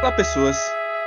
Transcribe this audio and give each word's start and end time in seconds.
Olá, 0.00 0.12
pessoas. 0.16 0.56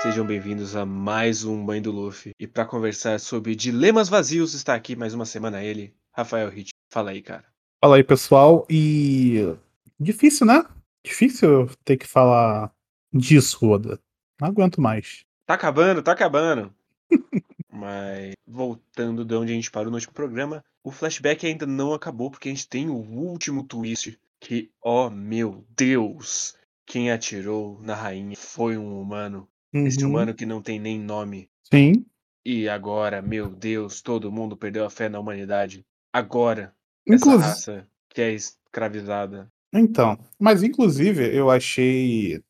Sejam 0.01 0.25
bem-vindos 0.25 0.75
a 0.75 0.85
mais 0.85 1.45
um 1.45 1.55
Mãe 1.55 1.81
do 1.81 1.89
Luffy. 1.89 2.31
E 2.37 2.45
para 2.45 2.65
conversar 2.65 3.17
sobre 3.19 3.55
dilemas 3.55 4.09
vazios, 4.09 4.53
está 4.53 4.75
aqui 4.75 4.97
mais 4.97 5.13
uma 5.13 5.25
semana 5.25 5.63
ele, 5.63 5.95
Rafael 6.11 6.49
Hit. 6.49 6.71
Fala 6.91 7.11
aí, 7.11 7.21
cara. 7.21 7.45
Fala 7.81 7.95
aí, 7.95 8.03
pessoal. 8.03 8.67
E. 8.69 9.55
Difícil, 9.97 10.45
né? 10.45 10.65
Difícil 11.05 11.69
ter 11.85 11.95
que 11.95 12.05
falar 12.05 12.73
disso, 13.13 13.65
Oda. 13.65 13.97
Não 14.39 14.49
aguento 14.49 14.81
mais. 14.81 15.21
Tá 15.45 15.53
acabando, 15.53 16.03
tá 16.03 16.11
acabando. 16.11 16.73
Mas 17.71 18.33
voltando 18.45 19.23
de 19.23 19.33
onde 19.35 19.53
a 19.53 19.55
gente 19.55 19.71
parou 19.71 19.89
no 19.89 19.95
último 19.95 20.13
programa, 20.13 20.61
o 20.83 20.91
flashback 20.91 21.47
ainda 21.47 21.65
não 21.65 21.93
acabou 21.93 22.29
porque 22.29 22.49
a 22.49 22.51
gente 22.51 22.67
tem 22.67 22.89
o 22.89 22.95
último 22.95 23.63
twist 23.63 24.19
que, 24.39 24.71
oh 24.81 25.09
meu 25.09 25.65
Deus, 25.77 26.55
quem 26.85 27.11
atirou 27.11 27.79
na 27.81 27.95
rainha 27.95 28.35
foi 28.35 28.77
um 28.77 28.99
humano. 28.99 29.47
Esse 29.71 30.03
Uhum. 30.03 30.09
humano 30.09 30.33
que 30.33 30.45
não 30.45 30.61
tem 30.61 30.79
nem 30.79 30.99
nome. 30.99 31.49
Sim. 31.71 32.05
E 32.45 32.67
agora, 32.67 33.21
meu 33.21 33.49
Deus, 33.49 34.01
todo 34.01 34.31
mundo 34.31 34.57
perdeu 34.57 34.85
a 34.85 34.89
fé 34.89 35.07
na 35.09 35.19
humanidade. 35.19 35.85
Agora, 36.11 36.73
essa 37.07 37.15
Inclusive. 37.15 37.43
raça 37.43 37.87
que 38.09 38.21
é 38.21 38.33
escravizada. 38.33 39.51
Então, 39.71 40.17
mas 40.39 40.63
inclusive 40.63 41.35
eu 41.35 41.51
achei 41.51 42.41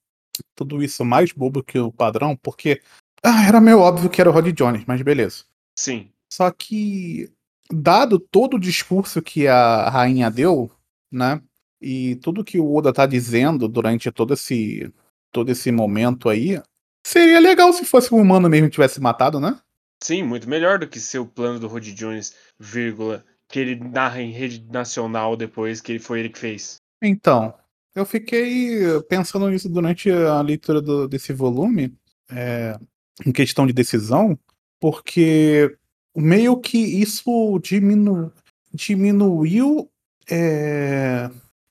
tudo 0.55 0.81
isso 0.81 1.03
mais 1.03 1.33
bobo 1.33 1.61
que 1.61 1.77
o 1.77 1.91
padrão, 1.91 2.35
porque 2.37 2.81
ah, 3.23 3.45
era 3.45 3.59
meio 3.59 3.79
óbvio 3.79 4.09
que 4.09 4.21
era 4.21 4.29
o 4.29 4.33
Rod 4.33 4.47
Jones, 4.53 4.85
mas 4.85 5.01
beleza. 5.01 5.43
Sim, 5.77 6.11
Só 6.31 6.49
que, 6.51 7.29
dado 7.71 8.19
todo 8.19 8.55
o 8.55 8.59
discurso 8.59 9.21
que 9.21 9.47
a 9.47 9.89
rainha 9.89 10.29
deu, 10.31 10.71
né? 11.11 11.41
E 11.81 12.15
tudo 12.17 12.43
que 12.43 12.59
o 12.59 12.75
Oda 12.75 12.91
tá 12.91 13.05
dizendo 13.05 13.67
durante 13.67 14.11
todo 14.11 14.33
esse 14.33 14.91
todo 15.31 15.51
esse 15.51 15.71
momento 15.71 16.27
aí, 16.27 16.59
seria 17.05 17.39
legal 17.39 17.71
se 17.71 17.85
fosse 17.85 18.13
um 18.13 18.17
humano 18.17 18.49
mesmo 18.49 18.67
que 18.67 18.73
tivesse 18.73 18.99
matado, 18.99 19.39
né? 19.39 19.59
sim, 20.01 20.23
muito 20.23 20.49
melhor 20.49 20.79
do 20.79 20.87
que 20.87 20.99
ser 20.99 21.19
o 21.19 21.25
plano 21.25 21.59
do 21.59 21.67
Rod 21.67 21.85
Jones, 21.93 22.33
vírgula, 22.59 23.23
que 23.47 23.59
ele 23.59 23.75
narra 23.75 24.21
em 24.21 24.31
rede 24.31 24.65
nacional 24.71 25.35
depois 25.35 25.81
que 25.81 25.91
ele 25.91 25.99
foi 25.99 26.21
ele 26.21 26.29
que 26.29 26.39
fez. 26.39 26.77
Então, 27.03 27.53
eu 27.93 28.05
fiquei 28.05 28.79
pensando 29.07 29.49
nisso 29.49 29.69
durante 29.69 30.09
a 30.09 30.41
leitura 30.41 30.81
do- 30.81 31.07
desse 31.07 31.33
volume, 31.33 31.93
é, 32.31 32.77
em 33.25 33.31
questão 33.31 33.67
de 33.67 33.73
decisão, 33.73 34.39
porque 34.79 35.75
meio 36.15 36.57
que 36.57 36.77
isso 36.77 37.59
diminu- 37.59 38.31
diminuiu. 38.73 39.89
é, 40.31 41.29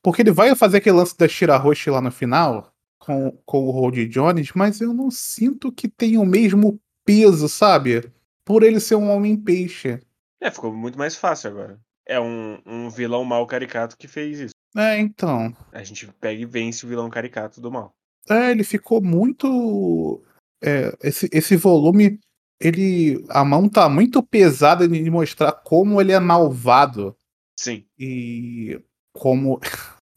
porque 0.09 0.23
ele 0.23 0.33
vai 0.33 0.57
fazer 0.57 0.79
aquele 0.79 0.97
lance 0.97 1.15
da 1.19 1.29
Shirahoshi 1.29 1.91
lá 1.91 2.01
no 2.01 2.11
final, 2.11 2.73
com, 2.99 3.31
com 3.45 3.67
o 3.67 3.71
Road 3.71 4.09
Jones, 4.09 4.53
mas 4.55 4.81
eu 4.81 4.95
não 4.95 5.11
sinto 5.11 5.71
que 5.71 5.87
tem 5.87 6.17
o 6.17 6.25
mesmo 6.25 6.81
peso, 7.05 7.47
sabe? 7.47 8.11
Por 8.43 8.63
ele 8.63 8.81
ser 8.81 8.95
um 8.95 9.11
homem-peixe. 9.11 10.01
É, 10.41 10.51
ficou 10.51 10.73
muito 10.73 10.99
mais 10.99 11.15
fácil 11.15 11.51
agora. 11.51 11.79
É 12.07 12.19
um, 12.19 12.59
um 12.65 12.89
vilão 12.89 13.23
mal 13.23 13.47
caricato 13.47 13.99
que 13.99 14.09
fez 14.09 14.41
isso. 14.41 14.55
É, 14.75 14.99
então. 14.99 15.55
A 15.73 15.85
gente 15.85 16.07
pega 16.19 16.41
e 16.41 16.47
vence 16.47 16.87
o 16.87 16.89
vilão 16.89 17.11
caricato 17.11 17.61
do 17.61 17.71
mal. 17.71 17.95
É, 18.31 18.51
ele 18.51 18.65
ficou 18.65 19.03
muito. 19.03 20.23
é, 20.65 20.97
esse, 21.03 21.29
esse 21.31 21.55
volume, 21.55 22.19
ele. 22.59 23.23
A 23.29 23.45
mão 23.45 23.69
tá 23.69 23.91
muito 23.91 24.23
pesada 24.23 24.89
de 24.89 25.11
mostrar 25.11 25.53
como 25.53 26.01
ele 26.01 26.13
é 26.13 26.19
malvado 26.19 27.15
Sim, 27.55 27.85
e 27.99 28.81
como 29.13 29.61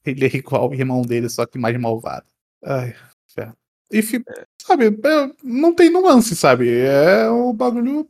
ele 0.06 0.26
é 0.26 0.36
igual 0.36 0.64
ao 0.64 0.74
irmão 0.74 1.02
dele, 1.02 1.30
só 1.30 1.46
que 1.46 1.58
mais 1.58 1.80
malvado. 1.80 2.26
Ai, 2.64 2.96
fé. 3.28 3.54
E 3.92 4.02
fi- 4.02 4.24
sabe, 4.62 4.88
é, 4.88 5.32
não 5.44 5.74
tem 5.76 5.90
nuance, 5.90 6.36
sabe? 6.36 6.70
É 6.70 7.30
o 7.30 7.52
bagulho 7.52 8.08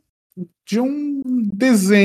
de 0.66 0.80
um 0.80 1.22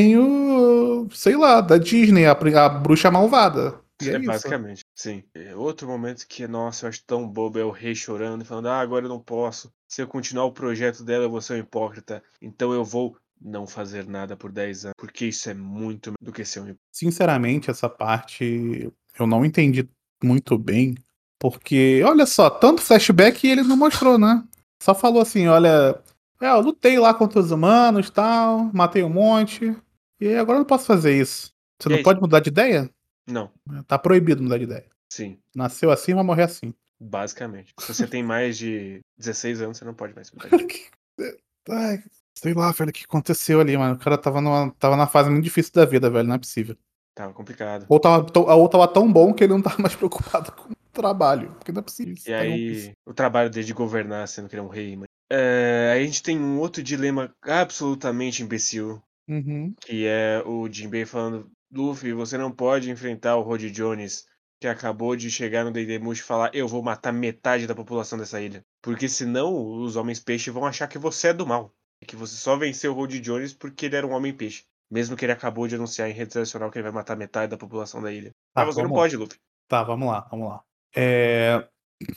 desenho, 0.01 1.09
sei 1.13 1.37
lá, 1.37 1.61
da 1.61 1.77
Disney, 1.79 2.27
a, 2.27 2.33
a 2.33 2.69
bruxa 2.69 3.11
malvada. 3.11 3.81
E 4.03 4.09
é, 4.11 4.15
é 4.15 4.19
basicamente. 4.19 4.85
Sim. 4.95 5.23
É 5.35 5.55
Outro 5.55 5.89
momento 5.89 6.27
que, 6.27 6.47
nossa, 6.47 6.85
eu 6.85 6.89
acho 6.89 7.03
tão 7.07 7.27
bobo 7.29 7.59
é 7.59 7.65
o 7.65 7.71
rei 7.71 7.95
chorando 7.95 8.45
falando: 8.45 8.69
Ah, 8.69 8.81
agora 8.81 9.05
eu 9.07 9.09
não 9.09 9.21
posso. 9.21 9.73
Se 9.89 10.03
eu 10.03 10.07
continuar 10.07 10.45
o 10.45 10.53
projeto 10.53 11.03
dela, 11.05 11.25
eu 11.25 11.31
vou 11.31 11.41
ser 11.41 11.55
um 11.55 11.59
hipócrita. 11.59 12.23
Então 12.43 12.73
eu 12.73 12.85
vou 12.85 13.17
não 13.41 13.67
fazer 13.67 14.07
nada 14.07 14.37
por 14.37 14.51
10 14.53 14.87
anos. 14.87 14.95
Porque 14.99 15.27
isso 15.27 15.49
é 15.49 15.55
muito 15.55 16.13
do 16.21 16.33
que 16.33 16.45
ser 16.45 16.61
um 16.61 16.65
hipócrita. 16.65 16.83
Sinceramente, 16.93 17.71
essa 17.71 17.89
parte 17.89 18.91
eu 19.19 19.27
não 19.27 19.45
entendi 19.45 19.89
muito 20.23 20.57
bem, 20.59 20.95
porque, 21.39 22.03
olha 22.05 22.27
só, 22.27 22.49
tanto 22.51 22.83
flashback 22.83 23.47
ele 23.47 23.63
não 23.63 23.77
mostrou, 23.77 24.19
né? 24.19 24.43
Só 24.83 24.95
falou 24.95 25.21
assim, 25.23 25.47
olha, 25.47 26.01
é, 26.41 26.49
eu 26.51 26.61
lutei 26.61 26.99
lá 26.99 27.13
contra 27.15 27.41
os 27.41 27.51
humanos, 27.51 28.11
tal, 28.11 28.71
matei 28.73 29.03
um 29.03 29.09
monte, 29.11 29.77
e 30.21 30.35
agora 30.35 30.57
eu 30.59 30.61
não 30.61 30.67
posso 30.67 30.87
fazer 30.87 31.19
isso. 31.21 31.53
Você 31.81 31.89
E 31.89 31.91
não 31.93 31.99
aí? 31.99 32.03
pode 32.05 32.21
mudar 32.21 32.41
de 32.41 32.49
ideia? 32.49 32.91
Não, 33.27 33.51
Tá 33.87 33.99
proibido 33.99 34.43
mudar 34.43 34.59
de 34.59 34.65
ideia. 34.65 34.87
sim. 35.13 35.39
Nasceu 35.55 35.91
assim, 35.91 36.15
vai 36.15 36.23
morrer 36.25 36.45
assim. 36.45 36.73
Basicamente. 37.01 37.75
Se 37.81 37.95
você 37.95 38.07
tem 38.07 38.23
mais 38.23 38.57
de 38.57 39.01
16 39.19 39.61
anos, 39.61 39.77
você 39.79 39.85
não 39.85 39.95
pode 39.95 40.15
mais 40.15 40.31
mudar. 40.31 40.49
de- 40.49 40.91
Ai, 41.69 42.03
sei 42.35 42.55
lá, 42.55 42.71
velho, 42.73 42.91
o 42.91 42.93
que 42.93 43.05
aconteceu 43.05 43.61
ali, 43.61 43.77
mano. 43.77 43.95
O 43.95 43.99
cara 43.99 44.17
tava, 44.17 44.41
numa, 44.41 44.71
tava 44.79 44.97
na 44.97 45.07
fase 45.07 45.29
muito 45.31 45.45
difícil 45.45 45.73
da 45.75 45.85
vida, 45.85 46.09
velho, 46.09 46.27
não 46.29 46.37
é 46.37 46.39
possível. 46.39 46.77
Tava 47.17 47.33
complicado. 47.33 47.87
Ou 47.89 47.99
tava, 47.99 48.25
tão- 48.31 48.43
ou 48.45 48.69
tava 48.69 48.87
tão 48.87 49.11
bom 49.11 49.33
que 49.33 49.43
ele 49.43 49.55
não 49.55 49.63
tava 49.63 49.81
mais 49.81 49.97
preocupado 49.97 50.53
com 50.53 50.71
o 50.71 50.77
trabalho. 50.93 51.51
Porque 51.55 51.73
não 51.73 51.81
é 51.81 51.83
possível. 51.83 52.15
E 52.15 52.31
tá 52.31 52.39
aí, 52.39 52.93
o 53.07 53.15
trabalho 53.15 53.49
dele 53.49 53.67
de 53.67 53.73
governar, 53.73 54.29
sendo 54.29 54.49
que 54.51 54.55
ele 54.55 54.61
é 54.61 54.65
um 54.65 54.69
rei. 54.69 54.97
Mas... 54.97 55.09
É, 55.33 55.93
aí 55.95 56.03
a 56.03 56.07
gente 56.07 56.23
tem 56.23 56.39
um 56.39 56.59
outro 56.61 56.83
dilema 56.83 57.35
absolutamente 57.43 58.43
imbecil, 58.43 59.03
Uhum. 59.29 59.75
que 59.81 60.07
é 60.07 60.43
o 60.47 60.69
Jinbei 60.71 61.05
falando: 61.07 61.51
Luffy, 61.73 62.13
você 62.13 62.37
não 62.39 62.53
pode 62.53 62.91
enfrentar 62.91 63.37
o 63.37 63.43
Rod 63.43 63.63
Jones, 63.73 64.27
que 64.61 64.69
acabou 64.69 65.17
de 65.17 65.31
chegar 65.31 65.65
no 65.65 65.73
Dendemushi 65.73 66.21
e 66.21 66.25
falar: 66.25 66.51
Eu 66.55 66.69
vou 66.69 66.83
matar 66.83 67.13
metade 67.13 67.67
da 67.67 67.75
população 67.75 68.19
dessa 68.19 68.41
ilha. 68.43 68.63
Porque 68.83 69.09
senão 69.09 69.53
os 69.83 69.97
homens 69.97 70.21
peixe 70.21 70.51
vão 70.51 70.67
achar 70.67 70.87
que 70.87 70.99
você 70.99 71.29
é 71.29 71.33
do 71.33 71.47
mal. 71.47 71.73
E 72.03 72.05
que 72.07 72.15
você 72.15 72.37
só 72.37 72.57
venceu 72.57 72.93
o 72.93 72.95
Rod 72.95 73.15
Jones 73.15 73.55
porque 73.55 73.87
ele 73.87 73.97
era 73.97 74.07
um 74.07 74.13
homem 74.13 74.35
peixe. 74.35 74.65
Mesmo 74.91 75.17
que 75.17 75.25
ele 75.25 75.33
acabou 75.33 75.67
de 75.67 75.75
anunciar 75.75 76.09
em 76.09 76.13
rede 76.13 76.37
nacional 76.37 76.71
que 76.71 76.79
ele 76.79 76.85
vai 76.85 76.93
matar 76.93 77.17
metade 77.17 77.51
da 77.51 77.57
população 77.57 78.01
da 78.03 78.13
ilha. 78.13 78.31
Tá, 78.55 78.65
Mas 78.65 78.75
você 78.75 78.83
não 78.83 78.91
lá. 78.91 78.97
pode, 78.97 79.17
Luffy. 79.17 79.39
Tá, 79.69 79.83
vamos 79.83 80.09
lá, 80.09 80.21
vamos 80.31 80.49
lá. 80.49 80.63
É, 80.95 81.69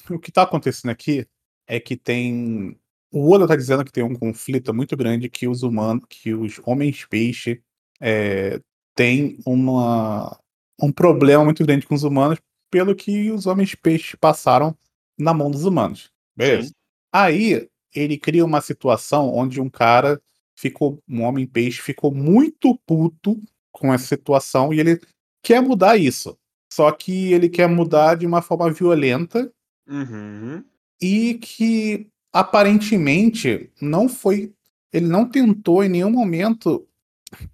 O 0.10 0.20
que 0.20 0.32
tá 0.32 0.44
acontecendo 0.44 0.92
aqui 0.92 1.28
é 1.68 1.80
que 1.80 1.96
tem. 1.96 2.80
O 3.12 3.32
Oda 3.32 3.48
tá 3.48 3.56
dizendo 3.56 3.84
que 3.84 3.92
tem 3.92 4.04
um 4.04 4.16
conflito 4.16 4.74
muito 4.74 4.96
grande 4.96 5.30
que 5.30 5.48
os 5.48 5.64
humanos, 5.64 6.06
que 6.08 6.34
os 6.34 6.62
homens 6.64 7.06
peixe 7.06 7.62
é, 8.00 8.62
têm 8.96 9.40
uma... 9.46 10.40
um 10.80 10.92
problema 10.92 11.44
muito 11.44 11.66
grande 11.66 11.88
com 11.88 11.96
os 11.96 12.04
humanos 12.04 12.40
pelo 12.72 12.96
que 12.96 13.32
os 13.32 13.48
homens 13.48 13.74
peixe 13.74 14.16
passaram 14.16 14.78
na 15.18 15.34
mão 15.34 15.50
dos 15.50 15.66
humanos. 15.66 16.12
Beleza? 16.38 16.68
Sim. 16.68 16.74
Aí 17.12 17.68
ele 17.96 18.18
cria 18.18 18.46
uma 18.46 18.62
situação 18.62 19.34
onde 19.34 19.60
um 19.60 19.70
cara 19.70 20.22
ficou, 20.60 21.02
um 21.08 21.22
homem 21.24 21.48
peixe 21.48 21.82
ficou 21.82 22.14
muito 22.14 22.78
puto 22.86 23.42
com 23.72 23.94
essa 23.94 24.06
situação 24.06 24.74
e 24.74 24.80
ele 24.80 25.00
quer 25.42 25.62
mudar 25.62 25.96
isso. 25.96 26.38
Só 26.72 26.92
que 26.92 27.32
ele 27.32 27.48
quer 27.50 27.68
mudar 27.68 28.16
de 28.16 28.26
uma 28.28 28.42
forma 28.42 28.70
violenta 28.72 29.50
Uhum. 29.88 30.64
e 31.02 31.34
que 31.36 32.08
aparentemente 32.32 33.72
não 33.82 34.08
foi. 34.08 34.54
Ele 34.94 35.08
não 35.08 35.26
tentou 35.28 35.84
em 35.84 35.90
nenhum 35.90 36.12
momento 36.12 36.86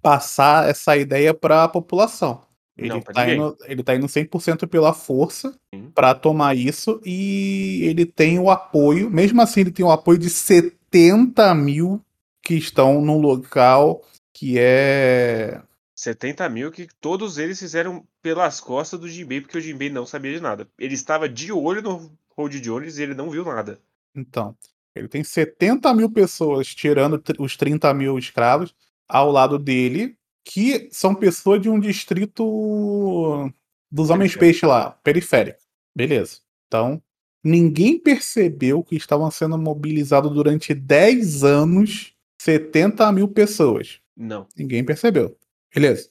passar 0.02 0.68
essa 0.68 0.96
ideia 0.96 1.32
para 1.32 1.64
a 1.64 1.68
população. 1.68 2.42
Ele 2.76 2.88
Não, 2.90 3.00
tá, 3.00 3.32
indo, 3.32 3.56
ele 3.64 3.82
tá 3.82 3.94
indo 3.94 4.06
100% 4.06 4.66
pela 4.66 4.92
força 4.92 5.54
para 5.94 6.14
tomar 6.14 6.54
isso 6.54 7.00
e 7.06 7.80
ele 7.84 8.04
tem 8.04 8.38
o 8.38 8.50
apoio, 8.50 9.10
mesmo 9.10 9.40
assim, 9.40 9.60
ele 9.60 9.70
tem 9.70 9.84
o 9.84 9.90
apoio 9.90 10.18
de 10.18 10.28
70 10.28 11.54
mil 11.54 12.02
que 12.46 12.54
estão 12.54 13.00
num 13.00 13.18
local 13.18 14.04
que 14.32 14.56
é. 14.56 15.60
70 15.96 16.48
mil 16.48 16.70
que 16.70 16.86
todos 17.00 17.38
eles 17.38 17.58
fizeram 17.58 18.06
pelas 18.22 18.60
costas 18.60 19.00
do 19.00 19.08
Jinbei, 19.08 19.40
porque 19.40 19.58
o 19.58 19.60
Jinbei 19.60 19.90
não 19.90 20.06
sabia 20.06 20.32
de 20.32 20.40
nada. 20.40 20.68
Ele 20.78 20.94
estava 20.94 21.28
de 21.28 21.50
olho 21.50 21.82
no 21.82 22.12
Road 22.36 22.60
Jones 22.60 22.98
e 22.98 23.02
ele 23.02 23.14
não 23.14 23.30
viu 23.30 23.44
nada. 23.44 23.80
Então, 24.14 24.56
ele 24.94 25.08
tem 25.08 25.24
70 25.24 25.92
mil 25.94 26.08
pessoas 26.08 26.72
tirando 26.72 27.20
os 27.40 27.56
30 27.56 27.92
mil 27.94 28.16
escravos 28.16 28.72
ao 29.08 29.32
lado 29.32 29.58
dele, 29.58 30.16
que 30.44 30.88
são 30.92 31.16
pessoas 31.16 31.60
de 31.60 31.68
um 31.68 31.80
distrito 31.80 33.50
dos 33.90 34.08
homens 34.10 34.36
peixe 34.36 34.64
lá, 34.64 34.92
periférico. 35.02 35.58
Beleza. 35.92 36.38
Então, 36.68 37.02
ninguém 37.42 37.98
percebeu 37.98 38.84
que 38.84 38.94
estavam 38.94 39.30
sendo 39.32 39.58
mobilizados 39.58 40.32
durante 40.32 40.72
10 40.72 41.42
anos 41.42 42.15
70 42.46 43.10
mil 43.10 43.26
pessoas. 43.26 44.00
Não. 44.16 44.46
Ninguém 44.56 44.84
percebeu. 44.84 45.36
Beleza. 45.74 46.08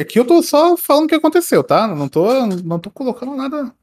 Aqui 0.00 0.16
eu 0.18 0.24
tô 0.24 0.40
só 0.42 0.76
falando 0.76 1.06
o 1.06 1.08
que 1.08 1.14
aconteceu, 1.16 1.64
tá? 1.64 1.88
Não 1.88 2.08
tô, 2.08 2.46
não 2.46 2.78
tô 2.78 2.88
colocando 2.90 3.34
nada 3.34 3.74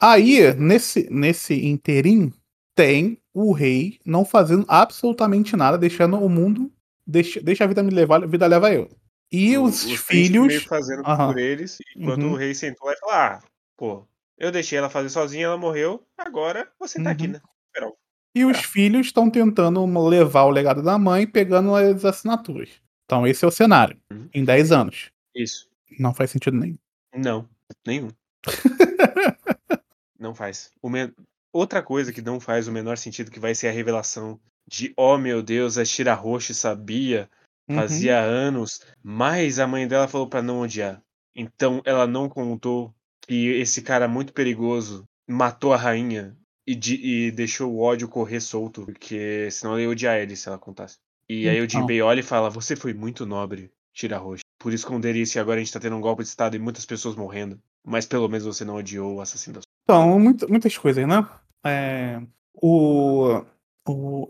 Aí, 0.00 0.52
nesse, 0.54 1.08
nesse 1.10 1.66
interim, 1.66 2.32
tem 2.76 3.18
o 3.32 3.52
rei 3.52 3.98
não 4.04 4.24
fazendo 4.24 4.64
absolutamente 4.68 5.56
nada, 5.56 5.76
deixando 5.78 6.18
o 6.18 6.28
mundo. 6.28 6.70
Deixa, 7.06 7.40
deixa 7.40 7.64
a 7.64 7.66
vida 7.66 7.82
me 7.82 7.90
levar, 7.90 8.22
a 8.22 8.26
vida 8.26 8.46
leva 8.46 8.72
eu. 8.72 8.88
E 9.32 9.56
O- 9.58 9.64
os, 9.64 9.82
príncipe 9.82 10.04
filhos. 10.04 10.64
fazendo 10.64 11.02
Aham. 11.04 11.32
por 11.32 11.38
eles, 11.38 11.78
enquanto 11.96 12.22
Uhum. 12.22 12.32
o 12.32 12.36
rei 12.36 12.54
sentou 12.54 12.90
e 12.92 12.96
falou: 12.98 13.14
Ah, 13.14 13.42
pô, 13.76 14.06
eu 14.38 14.52
deixei 14.52 14.78
ela 14.78 14.90
fazer 14.90 15.08
sozinha, 15.08 15.46
ela 15.46 15.56
morreu, 15.56 16.00
agora 16.16 16.68
você 16.78 17.02
tá 17.02 17.10
aqui, 17.10 17.26
Uhum. 17.26 17.32
né? 17.32 17.40
Esperão. 17.66 17.92
E 18.34 18.44
os 18.44 18.58
É. 18.58 18.62
filhos 18.62 19.06
estão 19.06 19.30
tentando 19.30 19.84
levar 20.08 20.44
o 20.44 20.50
legado 20.50 20.82
da 20.82 20.98
mãe 20.98 21.26
pegando 21.26 21.74
as 21.74 22.04
assinaturas. 22.04 22.70
Então, 23.04 23.26
esse 23.26 23.44
é 23.44 23.48
o 23.48 23.50
cenário. 23.50 23.96
Uhum. 24.10 24.28
Em 24.34 24.44
10 24.44 24.72
anos. 24.72 25.10
Isso. 25.34 25.68
Não 25.98 26.12
faz 26.14 26.30
sentido 26.30 26.56
nenhum. 26.56 26.78
Não, 27.14 27.48
nenhum. 27.86 28.08
não 30.18 30.34
faz. 30.34 30.70
O 30.82 30.88
men- 30.88 31.12
Outra 31.52 31.80
coisa 31.82 32.12
que 32.12 32.20
não 32.20 32.40
faz 32.40 32.66
o 32.66 32.72
menor 32.72 32.98
sentido, 32.98 33.30
que 33.30 33.38
vai 33.38 33.54
ser 33.54 33.68
a 33.68 33.72
revelação 33.72 34.40
de, 34.66 34.92
oh 34.96 35.16
meu 35.16 35.40
Deus, 35.40 35.78
a 35.78 35.84
Shira 35.84 36.12
Roche 36.14 36.52
sabia, 36.52 37.30
Uhum. 37.68 37.76
fazia 37.76 38.18
anos, 38.20 38.80
mas 39.02 39.58
a 39.60 39.66
mãe 39.66 39.86
dela 39.86 40.08
falou 40.08 40.28
pra 40.28 40.42
não 40.42 40.60
odiar. 40.62 41.00
Então 41.34 41.80
ela 41.84 42.06
não 42.08 42.28
contou 42.28 42.92
que 43.26 43.50
esse 43.52 43.82
cara 43.82 44.08
muito 44.08 44.32
perigoso 44.32 45.04
matou 45.28 45.72
a 45.72 45.76
rainha 45.76 46.36
e, 46.66 46.74
de- 46.74 47.00
e 47.04 47.30
deixou 47.30 47.72
o 47.72 47.80
ódio 47.80 48.08
correr 48.08 48.40
solto, 48.40 48.84
porque 48.84 49.48
senão 49.50 49.72
ela 49.74 49.82
ia 49.82 49.88
odiar 49.90 50.16
ele 50.18 50.36
se 50.36 50.48
ela 50.48 50.58
contasse. 50.58 50.96
E 51.28 51.48
aí 51.48 51.60
o 51.60 51.64
Então. 51.64 51.80
Jinbei 51.80 52.00
olha 52.02 52.20
e 52.20 52.22
fala: 52.22 52.50
Você 52.50 52.74
foi 52.76 52.92
muito 52.94 53.24
nobre, 53.26 53.70
Shira 53.92 54.18
Roche. 54.18 54.42
Por 54.58 54.72
esconder 54.72 55.14
isso 55.16 55.36
e 55.36 55.40
agora 55.40 55.60
a 55.60 55.62
gente 55.64 55.72
tá 55.72 55.80
tendo 55.80 55.96
um 55.96 56.00
golpe 56.00 56.22
de 56.22 56.28
estado 56.28 56.56
e 56.56 56.58
muitas 56.58 56.84
pessoas 56.86 57.16
morrendo. 57.16 57.58
Mas 57.86 58.06
pelo 58.06 58.28
menos 58.28 58.44
você 58.46 58.64
não 58.64 58.76
odiou 58.76 59.16
o 59.16 59.20
assassino 59.20 59.54
da 59.54 59.60
sua. 59.60 59.68
Então, 59.84 60.18
muito- 60.18 60.48
muitas 60.48 60.76
coisas, 60.78 61.06
né? 61.06 61.26
É, 61.66 62.20
o, 62.54 63.42
o, 63.86 64.28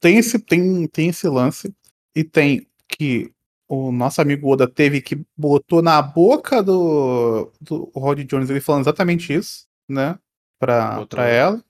tem, 0.00 0.16
esse, 0.18 0.38
tem, 0.38 0.86
tem 0.86 1.08
esse 1.08 1.28
lance, 1.28 1.74
e 2.14 2.24
tem 2.24 2.66
que 2.88 3.30
o 3.68 3.92
nosso 3.92 4.20
amigo 4.22 4.48
Oda 4.50 4.66
teve 4.66 5.00
que 5.02 5.20
botou 5.36 5.82
na 5.82 6.00
boca 6.00 6.62
do, 6.62 7.52
do 7.60 7.90
Rod 7.94 8.20
Jones 8.24 8.48
ele 8.48 8.60
falando 8.62 8.82
exatamente 8.84 9.32
isso, 9.34 9.66
né? 9.86 10.18
Pra 10.58 11.06
ela. 11.28 11.62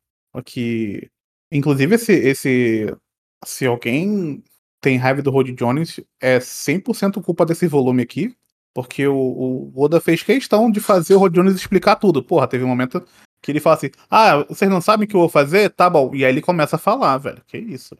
Que, 0.44 1.10
inclusive, 1.50 1.94
esse, 1.94 2.12
esse. 2.12 2.96
Se 3.44 3.66
alguém 3.66 4.42
tem 4.80 4.96
raiva 4.96 5.22
do 5.22 5.30
Rod 5.30 5.48
Jones, 5.50 6.00
é 6.20 6.38
100% 6.38 7.22
culpa 7.22 7.44
desse 7.44 7.66
volume 7.66 8.02
aqui. 8.02 8.34
Porque 8.74 9.06
o, 9.06 9.16
o 9.16 9.72
Oda 9.82 10.00
fez 10.00 10.22
questão 10.22 10.70
de 10.70 10.80
fazer 10.80 11.14
o 11.14 11.18
Rod 11.18 11.34
Jones 11.34 11.56
explicar 11.56 11.96
tudo. 11.96 12.22
Porra, 12.22 12.46
teve 12.46 12.62
um 12.62 12.68
momento 12.68 13.04
que 13.42 13.50
ele 13.50 13.60
fala 13.60 13.76
assim: 13.76 13.90
Ah, 14.10 14.44
vocês 14.48 14.70
não 14.70 14.80
sabem 14.80 15.06
o 15.06 15.08
que 15.08 15.16
eu 15.16 15.20
vou 15.20 15.28
fazer? 15.28 15.70
Tá 15.70 15.90
bom. 15.90 16.14
E 16.14 16.24
aí 16.24 16.30
ele 16.30 16.40
começa 16.40 16.76
a 16.76 16.78
falar, 16.78 17.18
velho. 17.18 17.42
Que 17.46 17.58
isso. 17.58 17.96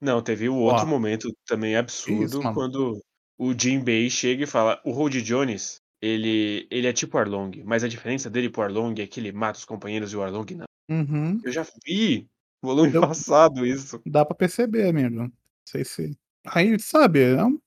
Não, 0.00 0.22
teve 0.22 0.48
o 0.48 0.56
outro 0.56 0.84
Ó. 0.84 0.86
momento 0.86 1.32
também 1.46 1.76
absurdo 1.76 2.24
Isso, 2.24 2.52
quando 2.52 3.00
o 3.36 3.52
Jinbei 3.56 4.08
chega 4.10 4.44
e 4.44 4.46
fala: 4.46 4.80
O 4.84 4.90
Rod 4.90 5.14
Jones, 5.16 5.80
ele, 6.00 6.66
ele 6.70 6.86
é 6.86 6.92
tipo 6.92 7.18
Arlong, 7.18 7.50
mas 7.64 7.82
a 7.84 7.88
diferença 7.88 8.30
dele 8.30 8.50
pro 8.50 8.62
Arlong 8.62 8.94
é 9.00 9.06
que 9.06 9.20
ele 9.20 9.32
mata 9.32 9.58
os 9.58 9.64
companheiros 9.64 10.12
e 10.12 10.16
o 10.16 10.22
Arlong 10.22 10.46
não. 10.56 10.66
Uhum. 10.90 11.40
Eu 11.44 11.52
já 11.52 11.66
vi 11.84 12.26
volume 12.62 12.94
Eu- 12.94 13.00
passado 13.02 13.66
isso. 13.66 14.00
Dá 14.06 14.24
pra 14.24 14.34
perceber, 14.34 14.88
amigo. 14.88 15.14
Não 15.16 15.32
sei 15.66 15.84
se. 15.84 16.16
Aí, 16.46 16.78
sabe, 16.78 17.20
é 17.22 17.44
um- 17.44 17.58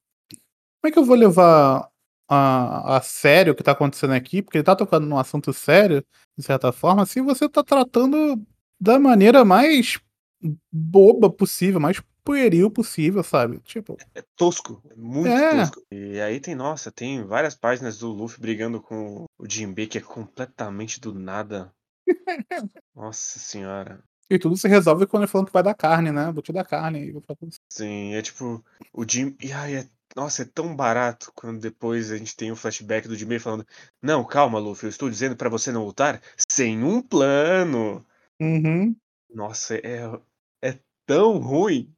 como 0.82 0.88
é 0.88 0.92
que 0.92 0.98
eu 1.00 1.06
vou 1.06 1.16
levar 1.16 1.90
a, 2.30 2.98
a 2.98 3.02
sério 3.02 3.54
o 3.54 3.56
que 3.56 3.64
tá 3.64 3.74
acontecendo 3.74 4.14
aqui? 4.14 4.42
Porque 4.42 4.58
ele 4.58 4.64
tá 4.64 4.76
tocando 4.76 5.06
num 5.06 5.18
assunto 5.18 5.54
sério, 5.54 6.04
de 6.38 6.44
certa 6.44 6.72
forma, 6.72 7.06
se 7.06 7.22
você 7.22 7.48
tá 7.50 7.64
tratando 7.64 8.42
da 8.80 8.98
maneira 9.00 9.46
mais 9.46 10.00
boba 10.72 11.30
possível, 11.30 11.80
mais 11.80 12.02
pueril 12.24 12.70
possível, 12.72 13.24
sabe? 13.24 13.60
Tipo, 13.60 13.98
É 14.16 14.24
tosco, 14.36 14.82
é 14.90 14.96
muito 14.96 15.28
É. 15.30 15.58
tosco. 15.66 15.82
E 15.92 16.20
aí 16.22 16.40
tem, 16.40 16.56
nossa, 16.56 16.92
tem 16.92 17.24
várias 17.24 17.56
páginas 17.56 17.98
do 18.00 18.10
Luffy 18.12 18.40
brigando 18.40 18.82
com 18.82 19.26
o 19.40 19.48
Jinbei 19.50 19.88
que 19.88 19.98
é 19.98 20.02
completamente 20.02 21.00
do 21.00 21.14
nada. 21.14 21.74
Nossa 22.96 23.40
senhora. 23.40 24.04
e 24.30 24.40
tudo 24.40 24.56
se 24.58 24.68
resolve 24.68 25.06
quando 25.06 25.24
ele 25.24 25.32
falando 25.32 25.48
que 25.48 25.54
vai 25.54 25.64
dar 25.64 25.74
carne, 25.74 26.12
né? 26.12 26.32
Vou 26.32 26.42
te 26.42 26.52
dar 26.54 26.66
carne. 26.66 27.00
e 27.08 27.12
vou. 27.12 27.24
Sim, 27.72 28.14
é 28.14 28.22
tipo, 28.22 28.64
o 28.94 29.06
Jim. 29.08 29.36
E 29.42 29.52
ai, 29.52 29.76
é... 29.78 29.90
Nossa, 30.14 30.42
é 30.42 30.46
tão 30.46 30.76
barato 30.76 31.32
quando 31.34 31.62
depois 31.62 32.12
a 32.12 32.18
gente 32.18 32.36
tem 32.36 32.52
o 32.52 32.56
flashback 32.56 33.08
do 33.08 33.16
Jinbei 33.16 33.40
falando: 33.40 33.66
Não, 34.02 34.26
calma, 34.26 34.60
Luffy, 34.60 34.86
eu 34.86 34.90
estou 34.90 35.10
dizendo 35.10 35.38
pra 35.38 35.48
você 35.48 35.72
não 35.72 35.86
lutar 35.86 36.22
sem 36.50 36.84
um 36.84 37.02
plano. 37.02 38.06
Uhum. 38.42 38.94
Nossa, 39.34 39.76
é, 39.78 40.02
é 40.62 40.78
tão 41.06 41.38
ruim. 41.38 41.94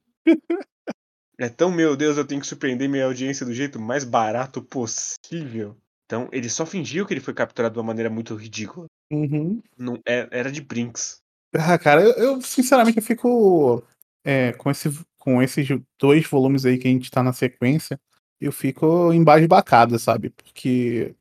É 1.39 1.49
tão, 1.49 1.71
meu 1.71 1.95
Deus, 1.95 2.17
eu 2.17 2.25
tenho 2.25 2.41
que 2.41 2.47
surpreender 2.47 2.89
minha 2.89 3.05
audiência 3.05 3.45
do 3.45 3.53
jeito 3.53 3.79
mais 3.79 4.03
barato 4.03 4.61
possível. 4.61 5.77
Então, 6.05 6.29
ele 6.31 6.49
só 6.49 6.65
fingiu 6.65 7.05
que 7.05 7.13
ele 7.13 7.21
foi 7.21 7.33
capturado 7.33 7.73
de 7.73 7.79
uma 7.79 7.85
maneira 7.85 8.09
muito 8.09 8.35
ridícula. 8.35 8.85
Uhum. 9.11 9.61
Não, 9.77 9.99
é- 10.05 10.27
era 10.31 10.51
de 10.51 10.61
Brinks. 10.61 11.21
Ah, 11.55 11.77
cara, 11.77 12.01
eu, 12.01 12.11
eu, 12.13 12.41
sinceramente 12.41 12.97
eu 12.97 13.03
fico 13.03 13.83
é, 14.23 14.53
com, 14.53 14.69
esse, 14.71 14.89
com 15.17 15.41
esses 15.41 15.67
dois 15.99 16.25
volumes 16.27 16.65
aí 16.65 16.77
que 16.77 16.87
a 16.87 16.91
gente 16.91 17.11
tá 17.11 17.21
na 17.21 17.33
sequência, 17.33 17.99
eu 18.39 18.51
fico 18.51 19.13
embasbacado, 19.13 19.97
sabe? 19.99 20.29
Porque 20.31 21.15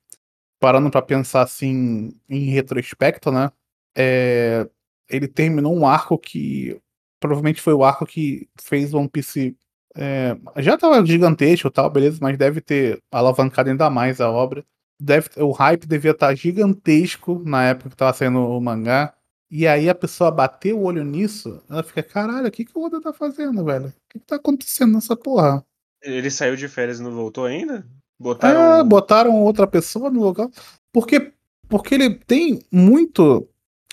parando 0.61 0.91
pra 0.91 1.03
pensar 1.03 1.43
assim 1.43 2.13
em 2.29 2.51
retrospecto, 2.51 3.31
né? 3.31 3.51
é, 3.97 4.69
ele 5.09 5.29
terminou 5.29 5.77
um 5.77 5.87
arco 5.87 6.19
que 6.19 6.81
provavelmente 7.23 7.63
foi 7.63 7.73
o 7.73 7.85
arco 7.85 8.05
que 8.05 8.49
fez 8.61 8.93
One 8.93 9.09
Piece 9.09 9.57
é, 9.95 10.37
já 10.59 10.77
tava 10.77 11.05
gigantesco 11.05 11.71
tal, 11.71 11.91
beleza, 11.91 12.19
mas 12.21 12.37
deve 12.37 12.61
ter 12.61 12.99
alavancado 13.11 13.71
ainda 13.71 13.89
mais 13.91 14.21
a 14.21 14.31
obra. 14.31 14.65
Deve, 15.01 15.29
o 15.39 15.51
hype 15.51 15.87
devia 15.87 16.13
estar 16.13 16.35
gigantesco 16.35 17.43
na 17.45 17.65
época 17.65 17.91
que 17.91 17.97
tava 17.97 18.13
saindo 18.13 18.39
o 18.39 18.61
mangá. 18.61 19.15
E 19.51 19.67
aí 19.67 19.89
a 19.89 19.95
pessoa 19.95 20.31
bater 20.31 20.73
o 20.73 20.83
olho 20.83 21.05
nisso, 21.05 21.63
ela 21.69 21.83
fica, 21.83 22.03
caralho, 22.03 22.49
o 22.49 22.51
que, 22.51 22.65
que 22.65 22.73
o 22.75 22.85
Oda 22.85 23.01
tá 23.03 23.13
fazendo, 23.13 23.63
velho? 23.65 23.89
O 23.89 23.93
que, 24.09 24.19
que 24.19 24.27
tá 24.27 24.37
acontecendo 24.37 24.95
nessa 24.95 25.15
porra? 25.15 25.63
Ele 26.03 26.31
saiu 26.31 26.57
de 26.57 26.69
férias 26.69 27.01
e 27.01 27.03
não 27.03 27.13
voltou 27.13 27.45
ainda? 27.45 27.77
É, 27.77 27.85
Botaram. 28.19 28.89
botaram 28.89 29.43
outra 29.43 29.67
pessoa 29.67 30.09
no 30.09 30.23
lugar. 30.23 30.49
Porque, 30.91 31.33
porque 31.69 31.95
ele 31.95 32.15
tem 32.15 32.63
muito 32.73 33.47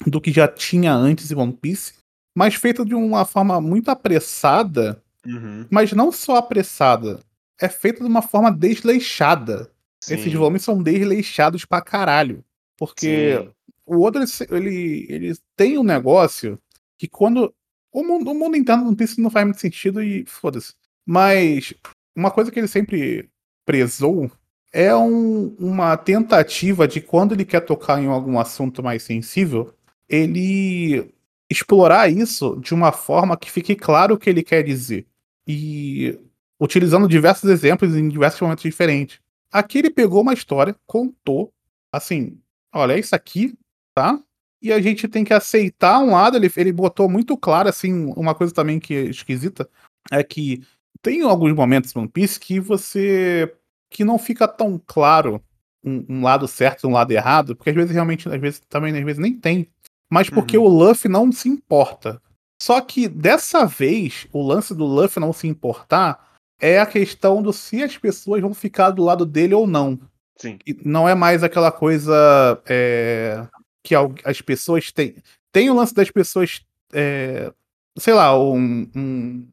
do 0.07 0.21
que 0.21 0.31
já 0.31 0.47
tinha 0.47 0.93
antes 0.93 1.29
em 1.29 1.35
One 1.35 1.51
Piece, 1.51 1.93
mas 2.35 2.55
feito 2.55 2.85
de 2.85 2.95
uma 2.95 3.25
forma 3.25 3.59
muito 3.61 3.89
apressada, 3.89 5.01
Uhum, 5.25 5.65
mas 5.69 5.91
não 5.91 6.11
só 6.11 6.37
apressada, 6.37 7.19
é 7.59 7.67
feito 7.67 7.99
de 8.01 8.09
uma 8.09 8.21
forma 8.21 8.49
desleixada. 8.51 9.69
Esses 10.01 10.31
sim, 10.31 10.37
volumes 10.37 10.63
são 10.63 10.81
desleixados 10.81 11.65
pra 11.65 11.81
caralho. 11.81 12.43
Porque 12.77 13.37
sim. 13.37 13.49
o 13.85 14.01
Oda, 14.01 14.23
ele, 14.49 15.05
ele, 15.09 15.37
tem 15.57 15.77
um 15.77 15.83
negócio 15.83 16.57
que 16.97 17.07
quando. 17.07 17.53
O 17.91 18.03
mundo, 18.03 18.31
o 18.31 18.33
mundo 18.35 18.55
interno 18.55 18.87
One 18.87 18.95
Piece 18.95 19.19
não 19.19 19.29
faz 19.29 19.45
muito 19.45 19.59
sentido 19.59 20.01
e 20.01 20.23
foda-se. 20.25 20.73
Mas 21.05 21.73
uma 22.15 22.31
coisa 22.31 22.49
que 22.51 22.59
ele 22.59 22.67
sempre 22.67 23.27
prezou 23.65 24.31
é 24.71 24.95
um- 24.95 25.55
uma 25.59 25.97
tentativa 25.97 26.87
de 26.87 27.01
quando 27.01 27.33
ele 27.33 27.43
quer 27.43 27.61
tocar 27.61 28.01
em 28.01 28.07
algum 28.07 28.39
assunto 28.39 28.81
mais 28.83 29.03
sensível, 29.03 29.73
ele 30.07 31.11
explorar 31.49 32.09
isso 32.09 32.55
de 32.57 32.73
uma 32.73 32.91
forma 32.91 33.37
que 33.37 33.49
fique 33.49 33.75
claro 33.75 34.15
o 34.15 34.17
que 34.17 34.29
ele 34.29 34.43
quer 34.43 34.63
dizer. 34.63 35.07
E 35.47 36.17
utilizando 36.59 37.07
diversos 37.07 37.49
exemplos 37.49 37.95
em 37.95 38.07
diversos 38.09 38.41
momentos 38.41 38.63
diferentes. 38.63 39.19
Aqui 39.51 39.79
ele 39.79 39.89
pegou 39.89 40.21
uma 40.21 40.33
história, 40.33 40.75
contou, 40.85 41.51
assim, 41.91 42.39
olha, 42.73 42.93
é 42.93 42.99
isso 42.99 43.15
aqui, 43.15 43.57
tá? 43.95 44.21
E 44.61 44.71
a 44.73 44.81
gente 44.81 45.07
tem 45.07 45.23
que 45.23 45.33
aceitar 45.33 45.99
um 45.99 46.11
lado, 46.11 46.37
ele, 46.37 46.51
ele 46.57 46.73
botou 46.73 47.09
muito 47.09 47.37
claro, 47.37 47.69
assim, 47.69 48.13
uma 48.15 48.35
coisa 48.35 48.53
também 48.53 48.79
que 48.79 48.93
é 48.93 49.03
esquisita, 49.05 49.67
é 50.11 50.23
que 50.23 50.61
tem 51.01 51.21
alguns 51.21 51.53
momentos 51.53 51.93
no 51.93 52.01
One 52.01 52.09
Piece 52.09 52.39
que 52.39 52.59
você. 52.59 53.53
que 53.89 54.03
não 54.03 54.19
fica 54.19 54.47
tão 54.47 54.79
claro 54.85 55.41
um, 55.83 56.05
um 56.09 56.23
lado 56.23 56.47
certo 56.47 56.83
e 56.83 56.87
um 56.87 56.91
lado 56.91 57.11
errado, 57.11 57.55
porque 57.55 57.69
às 57.69 57.75
vezes 57.75 57.91
realmente, 57.91 58.27
às 58.27 58.39
vezes 58.39 58.59
também, 58.69 58.95
às 58.95 59.03
vezes 59.03 59.19
nem 59.19 59.33
tem. 59.33 59.67
Mas 60.11 60.29
porque 60.29 60.57
Uhum. 60.57 60.65
o 60.65 60.67
Luffy 60.67 61.09
não 61.09 61.31
se 61.31 61.47
importa. 61.49 62.21
Só 62.61 62.81
que 62.81 63.07
dessa 63.07 63.65
vez, 63.65 64.27
o 64.33 64.41
lance 64.45 64.73
do 64.75 64.85
Luffy 64.85 65.19
não 65.21 65.31
se 65.31 65.47
importar 65.47 66.33
é 66.59 66.79
a 66.79 66.85
questão 66.85 67.41
do 67.41 67.53
se 67.53 67.81
as 67.83 67.97
pessoas 67.97 68.41
vão 68.41 68.53
ficar 68.53 68.89
do 68.91 69.03
lado 69.03 69.25
dele 69.25 69.53
ou 69.53 69.65
não. 69.65 69.99
Sim. 70.37 70.57
E 70.65 70.73
não 70.85 71.07
é 71.07 71.15
mais 71.15 71.43
aquela 71.43 71.71
coisa 71.71 72.61
é, 72.65 73.47
que 73.83 73.93
as 74.25 74.41
pessoas 74.41 74.91
têm. 74.91 75.15
Tem 75.53 75.69
o 75.69 75.73
lance 75.75 75.93
das 75.93 76.09
pessoas. 76.11 76.61
é, 76.93 77.53
sei 77.97 78.13
lá, 78.13 78.37
um, 78.37 78.89
um. 78.95 79.47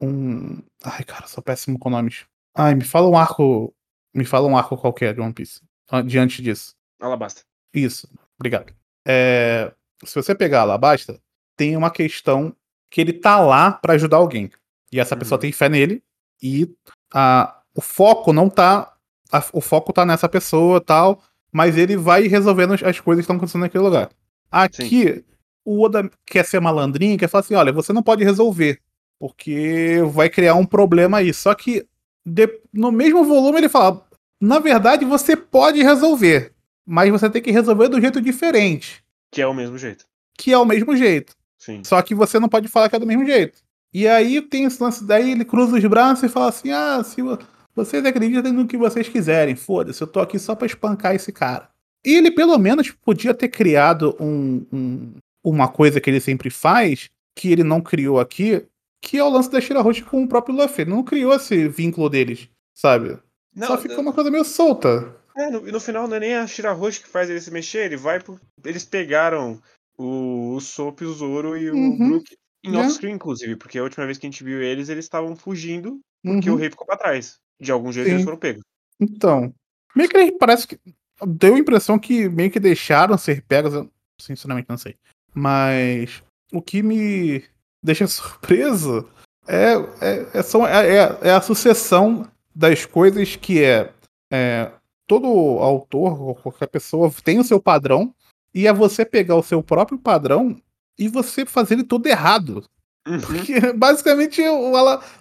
um- 0.00 0.62
Ai, 0.84 1.04
cara, 1.04 1.26
sou 1.26 1.42
péssimo 1.42 1.78
com 1.78 1.90
nomes. 1.90 2.24
Ai, 2.56 2.74
me 2.74 2.84
fala 2.84 3.08
um 3.08 3.16
arco. 3.16 3.72
Me 4.14 4.24
fala 4.24 4.46
um 4.48 4.56
arco 4.56 4.76
qualquer 4.76 5.14
de 5.14 5.20
One 5.20 5.32
Piece. 5.32 5.60
Diante 6.06 6.42
disso. 6.42 6.74
Alabasta. 7.00 7.42
Isso. 7.74 8.08
Obrigado. 8.38 8.72
É, 9.06 9.72
se 10.04 10.14
você 10.14 10.34
pegar 10.34 10.64
lá, 10.64 10.76
basta, 10.78 11.20
tem 11.56 11.76
uma 11.76 11.90
questão 11.90 12.54
que 12.90 13.00
ele 13.00 13.12
tá 13.12 13.38
lá 13.40 13.72
pra 13.72 13.94
ajudar 13.94 14.16
alguém. 14.18 14.50
E 14.92 14.98
essa 14.98 15.16
pessoa 15.16 15.36
Uhum. 15.36 15.42
tem 15.42 15.52
fé 15.52 15.68
nele 15.68 16.02
e 16.42 16.68
a, 17.12 17.60
o 17.74 17.80
foco 17.80 18.32
não 18.32 18.48
tá. 18.50 18.92
a- 19.32 19.44
o 19.52 19.60
foco 19.60 19.92
tá 19.92 20.04
nessa 20.04 20.28
pessoa 20.28 20.80
tal, 20.80 21.22
mas 21.52 21.76
ele 21.78 21.96
vai 21.96 22.26
resolvendo 22.26 22.74
as, 22.74 22.82
as 22.82 22.98
coisas 22.98 23.20
que 23.22 23.24
estão 23.24 23.36
acontecendo 23.36 23.60
naquele 23.62 23.84
lugar. 23.84 24.10
Aqui, 24.50 25.24
o 25.64 25.82
Oda 25.84 26.10
quer 26.26 26.44
ser 26.44 26.58
malandrinho, 26.60 27.16
quer 27.18 27.28
falar 27.28 27.40
assim: 27.44 27.54
olha, 27.54 27.72
você 27.72 27.92
não 27.92 28.02
pode 28.02 28.24
resolver, 28.24 28.80
porque 29.20 29.98
vai 30.12 30.28
criar 30.28 30.54
um 30.56 30.66
problema 30.66 31.18
aí. 31.18 31.32
Só 31.32 31.54
que 31.54 31.86
de- 32.26 32.60
no 32.72 32.90
mesmo 32.90 33.24
volume 33.24 33.58
ele 33.58 33.68
fala: 33.68 34.04
na 34.40 34.58
verdade, 34.58 35.04
você 35.04 35.36
pode 35.36 35.80
resolver, 35.82 36.52
mas 36.90 37.10
você 37.10 37.30
tem 37.30 37.40
que 37.40 37.50
resolver 37.52 37.88
do 37.88 38.00
jeito 38.00 38.20
diferente, 38.20 39.02
Que 39.30 39.40
é 39.40 39.46
o 39.46 39.54
mesmo 39.54 39.78
jeito. 39.78 40.04
que 40.36 40.52
é 40.52 40.58
o 40.58 40.64
mesmo 40.64 40.96
jeito. 40.96 41.34
Sim. 41.58 41.82
Só 41.84 42.00
que 42.02 42.14
você 42.14 42.38
não 42.40 42.48
pode 42.48 42.66
falar 42.68 42.88
que 42.88 42.96
é 42.96 42.98
do 42.98 43.06
mesmo 43.06 43.24
jeito. 43.24 43.58
E 43.92 44.08
aí 44.08 44.40
tem 44.42 44.64
esse 44.64 44.82
lance, 44.82 45.04
daí 45.04 45.32
ele 45.32 45.44
cruza 45.44 45.76
os 45.76 45.84
braços 45.84 46.24
e 46.24 46.28
fala 46.28 46.48
assim: 46.48 46.70
ah, 46.70 47.02
se 47.04 47.20
vo- 47.22 47.38
vocês 47.74 48.04
acreditam 48.04 48.52
no 48.52 48.66
que 48.66 48.76
vocês 48.76 49.08
quiserem, 49.08 49.54
foda-se, 49.56 50.00
eu 50.02 50.06
tô 50.06 50.20
aqui 50.20 50.38
só 50.38 50.54
pra 50.54 50.66
espancar 50.66 51.14
esse 51.14 51.30
cara. 51.32 51.68
E 52.04 52.14
ele 52.14 52.30
pelo 52.30 52.56
menos 52.58 52.90
podia 52.90 53.34
ter 53.34 53.48
criado 53.48 54.16
um, 54.18 54.64
um- 54.72 55.12
uma 55.44 55.68
coisa 55.68 56.00
que 56.00 56.08
ele 56.08 56.20
sempre 56.20 56.48
faz, 56.50 57.10
que 57.36 57.50
ele 57.52 57.62
não 57.62 57.80
criou 57.80 58.18
aqui, 58.18 58.64
que 59.02 59.18
é 59.18 59.24
o 59.24 59.28
lance 59.28 59.50
da 59.50 59.60
Shirahoshi 59.60 60.02
com 60.02 60.22
o 60.22 60.28
próprio 60.28 60.54
Luffy. 60.54 60.82
Ele 60.82 60.90
não 60.90 61.02
criou 61.02 61.34
esse 61.34 61.68
vínculo 61.68 62.08
deles, 62.08 62.48
sabe? 62.74 63.18
Não, 63.54 63.66
só 63.66 63.76
ficou 63.78 64.00
uma 64.00 64.12
coisa 64.12 64.30
meio 64.30 64.44
solta. 64.44 65.14
É, 65.36 65.50
no, 65.50 65.68
e 65.68 65.72
no 65.72 65.80
final 65.80 66.06
não 66.08 66.16
é 66.16 66.20
nem 66.20 66.34
a 66.36 66.46
Shirahoshi 66.46 67.00
que 67.02 67.08
faz 67.08 67.30
ele 67.30 67.40
se 67.40 67.50
mexer, 67.50 67.84
ele 67.86 67.96
vai 67.96 68.20
por. 68.20 68.40
Eles 68.64 68.84
pegaram 68.84 69.60
o, 69.98 70.54
o 70.56 70.60
Sop, 70.60 71.00
o 71.02 71.12
Zoro 71.12 71.56
e 71.56 71.70
o 71.70 71.74
Uhum. 71.74 72.08
Brook 72.10 72.34
em 72.64 72.68
Yeah. 72.70 72.86
off-screen, 72.86 73.14
inclusive, 73.14 73.56
porque 73.56 73.78
a 73.78 73.82
última 73.82 74.04
vez 74.04 74.18
que 74.18 74.26
a 74.26 74.30
gente 74.30 74.44
viu 74.44 74.62
eles, 74.62 74.88
eles 74.88 75.04
estavam 75.06 75.34
fugindo 75.34 75.98
porque 76.22 76.50
Uhum. 76.50 76.56
o 76.56 76.58
rei 76.58 76.68
ficou 76.70 76.86
pra 76.86 76.96
trás. 76.96 77.38
De 77.60 77.70
algum 77.72 77.90
jeito 77.92 78.06
Sim. 78.08 78.12
eles 78.14 78.24
foram 78.24 78.36
pegos. 78.38 78.62
Então, 79.00 79.52
meio 79.96 80.08
que 80.08 80.16
ele 80.16 80.32
parece 80.32 80.66
que. 80.66 80.78
Deu 81.26 81.54
a 81.54 81.58
impressão 81.58 81.98
que 81.98 82.28
meio 82.28 82.50
que 82.50 82.58
deixaram 82.60 83.16
ser 83.18 83.42
pegos, 83.42 83.74
eu 83.74 83.90
sinceramente 84.18 84.66
não 84.68 84.78
sei. 84.78 84.96
Mas 85.34 86.22
o 86.52 86.60
que 86.62 86.82
me 86.82 87.44
deixa 87.82 88.06
surpreso 88.08 89.08
é, 89.46 89.72
é, 90.00 90.26
é, 90.38 90.42
são- 90.42 90.66
é- 90.66 90.96
é- 90.96 91.18
é 91.22 91.30
a 91.30 91.40
sucessão 91.40 92.30
das 92.54 92.84
coisas 92.86 93.36
que 93.36 93.62
é, 93.62 93.92
é, 94.32 94.70
todo 95.10 95.26
autor 95.58 96.22
ou 96.22 96.34
qualquer 96.36 96.68
pessoa 96.68 97.12
tem 97.24 97.40
o 97.40 97.44
seu 97.44 97.60
padrão 97.60 98.14
e 98.54 98.68
é 98.68 98.72
você 98.72 99.04
pegar 99.04 99.34
o 99.34 99.42
seu 99.42 99.60
próprio 99.60 99.98
padrão 99.98 100.56
e 100.96 101.08
você 101.08 101.44
fazer 101.44 101.74
ele 101.74 101.82
todo 101.84 102.06
errado. 102.06 102.62
Uhum. 103.08 103.20
Porque 103.20 103.58
basicamente 103.74 104.40
o, 104.42 104.72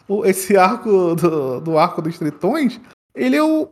o- 0.07 0.25
esse 0.25 0.55
arco 0.55 1.15
do, 1.15 1.59
do 1.59 1.77
arco 1.79 2.01
dos 2.03 2.19
tritões, 2.19 2.79
ele 3.15 3.35
é 3.35 3.43
o. 3.43 3.69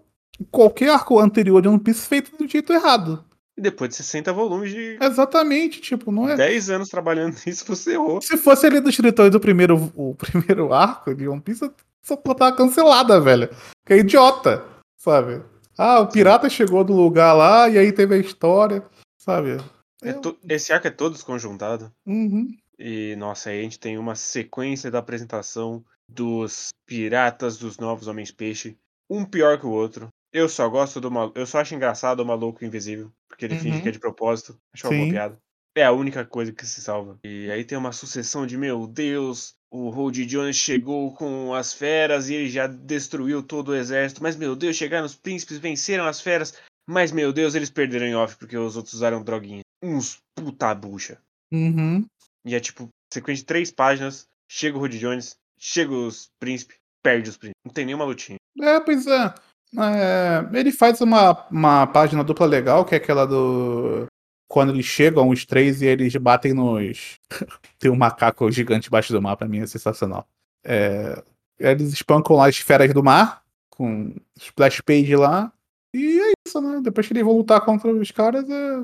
Qualquer 0.51 0.89
arco 0.91 1.19
anterior 1.19 1.61
de 1.63 1.67
One 1.67 1.79
Piece 1.79 2.07
feito 2.07 2.35
do 2.37 2.47
jeito 2.47 2.71
errado. 2.71 3.23
E 3.57 3.61
depois 3.61 3.89
de 3.89 3.95
60 3.95 4.31
volumes 4.33 4.69
de 4.71 4.97
Exatamente, 5.01 5.81
tipo, 5.81 6.11
não 6.11 6.29
é. 6.29 6.35
10 6.35 6.69
anos 6.69 6.89
trabalhando 6.89 7.35
nisso, 7.45 7.65
você 7.67 7.93
errou. 7.93 8.21
Se 8.21 8.37
fosse 8.37 8.65
ali 8.67 8.79
dos 8.79 8.95
tritões 8.95 9.31
do 9.31 9.39
primeiro, 9.39 9.91
o 9.95 10.13
primeiro 10.15 10.71
arco 10.73 11.13
de 11.15 11.27
One 11.27 11.41
Piece, 11.41 11.69
essa 12.03 12.15
porra 12.15 12.37
tava 12.37 12.55
cancelada, 12.55 13.19
velho. 13.19 13.49
Que 13.85 13.93
é 13.93 13.97
idiota, 13.97 14.63
sabe? 14.95 15.41
Ah, 15.77 15.99
o 15.99 16.07
pirata 16.07 16.49
chegou 16.49 16.83
do 16.83 16.93
lugar 16.93 17.33
lá 17.33 17.69
e 17.69 17.77
aí 17.77 17.91
teve 17.91 18.15
a 18.15 18.17
história, 18.17 18.83
sabe? 19.17 19.57
É 20.01 20.13
to- 20.13 20.37
Esse 20.49 20.73
arco 20.73 20.87
é 20.87 20.91
todo 20.91 21.13
desconjuntado. 21.13 21.91
Uhum. 22.05 22.55
E, 22.79 23.15
nossa, 23.17 23.49
aí 23.49 23.59
a 23.59 23.63
gente 23.63 23.79
tem 23.79 23.97
uma 23.97 24.15
sequência 24.15 24.89
da 24.91 24.99
apresentação 24.99 25.83
dos 26.09 26.69
piratas 26.85 27.57
dos 27.57 27.77
novos 27.77 28.07
Homens-Peixe. 28.07 28.77
Um 29.09 29.25
pior 29.25 29.59
que 29.59 29.65
o 29.65 29.71
outro. 29.71 30.09
Eu 30.31 30.47
só 30.49 30.67
gosto 30.69 30.99
do 31.01 31.09
maluco. 31.09 31.37
Eu 31.39 31.45
só 31.47 31.59
acho 31.59 31.73
engraçado 31.73 32.19
o 32.19 32.25
maluco 32.25 32.63
invisível. 32.63 33.11
Porque 33.27 33.45
ele 33.45 33.55
finge 33.55 33.77
Uhum. 33.77 33.81
que 33.83 33.89
é 33.89 33.91
de 33.91 33.99
propósito. 33.99 34.57
Acho 34.73 34.87
uma 34.87 34.93
boa 34.95 35.05
Sim. 35.05 35.11
piada. 35.11 35.37
É 35.75 35.83
a 35.85 35.91
única 35.91 36.25
coisa 36.25 36.51
que 36.51 36.65
se 36.65 36.81
salva. 36.81 37.19
E 37.23 37.49
aí 37.51 37.63
tem 37.63 37.77
uma 37.77 37.91
sucessão 37.91 38.45
de, 38.47 38.57
meu 38.57 38.87
Deus, 38.87 39.55
o 39.71 39.89
Hold 39.89 40.17
Jones 40.25 40.55
chegou 40.55 41.13
com 41.13 41.53
as 41.53 41.73
feras 41.73 42.29
e 42.29 42.35
ele 42.35 42.49
já 42.49 42.67
destruiu 42.67 43.43
todo 43.43 43.69
o 43.69 43.75
exército. 43.75 44.23
Mas, 44.23 44.35
meu 44.35 44.55
Deus, 44.55 44.75
chegaram 44.75 45.05
os 45.05 45.15
príncipes, 45.15 45.57
venceram 45.57 46.05
as 46.05 46.21
feras. 46.21 46.53
Mas, 46.87 47.11
meu 47.11 47.33
Deus, 47.33 47.53
eles 47.53 47.69
perderam 47.69 48.05
em 48.05 48.15
off 48.15 48.37
porque 48.37 48.57
os 48.57 48.75
outros 48.75 48.93
usaram 48.93 49.23
droguinha. 49.23 49.61
Uns 49.83 50.19
puta 50.35 50.73
bucha. 50.73 51.19
Uhum. 51.51 52.05
E 52.45 52.55
é 52.55 52.59
tipo, 52.59 52.89
sequência 53.13 53.41
de 53.41 53.47
três 53.47 53.71
páginas, 53.71 54.25
chega 54.49 54.77
o 54.77 54.79
Rudy 54.79 54.99
Jones, 54.99 55.35
chega 55.59 55.93
os 55.93 56.29
príncipes, 56.39 56.77
perde 57.03 57.29
os 57.29 57.37
príncipes. 57.37 57.61
Não 57.65 57.73
tem 57.73 57.85
nenhuma 57.85 58.05
lutinha. 58.05 58.37
É, 58.61 58.79
pois 58.79 59.05
é. 59.05 59.33
É, 59.77 60.57
ele 60.57 60.71
faz 60.71 61.01
uma, 61.01 61.45
uma 61.49 61.87
página 61.87 62.23
dupla 62.23 62.45
legal, 62.45 62.85
que 62.85 62.95
é 62.95 62.97
aquela 62.97 63.25
do. 63.25 64.05
Quando 64.47 64.71
eles 64.71 64.85
chegam, 64.85 65.29
os 65.29 65.45
três, 65.45 65.81
e 65.81 65.85
eles 65.85 66.15
batem 66.15 66.53
nos. 66.53 67.19
Tem 67.79 67.91
um 67.91 67.95
macaco 67.95 68.49
gigante 68.51 68.87
embaixo 68.87 69.11
do 69.11 69.21
mar, 69.21 69.35
pra 69.35 69.47
mim 69.47 69.59
é 69.59 69.67
sensacional. 69.67 70.27
É, 70.63 71.21
eles 71.59 71.93
espancam 71.93 72.35
lá 72.35 72.47
as 72.47 72.55
esferas 72.55 72.93
do 72.93 73.03
mar, 73.03 73.43
com 73.69 74.15
splash 74.37 74.81
page 74.81 75.15
lá, 75.15 75.51
e 75.93 76.19
é 76.19 76.31
isso, 76.47 76.61
né? 76.61 76.81
Depois 76.81 77.07
que 77.07 77.13
eles 77.13 77.23
vão 77.23 77.37
lutar 77.37 77.63
contra 77.63 77.91
os 77.91 78.11
caras, 78.11 78.49
é... 78.49 78.83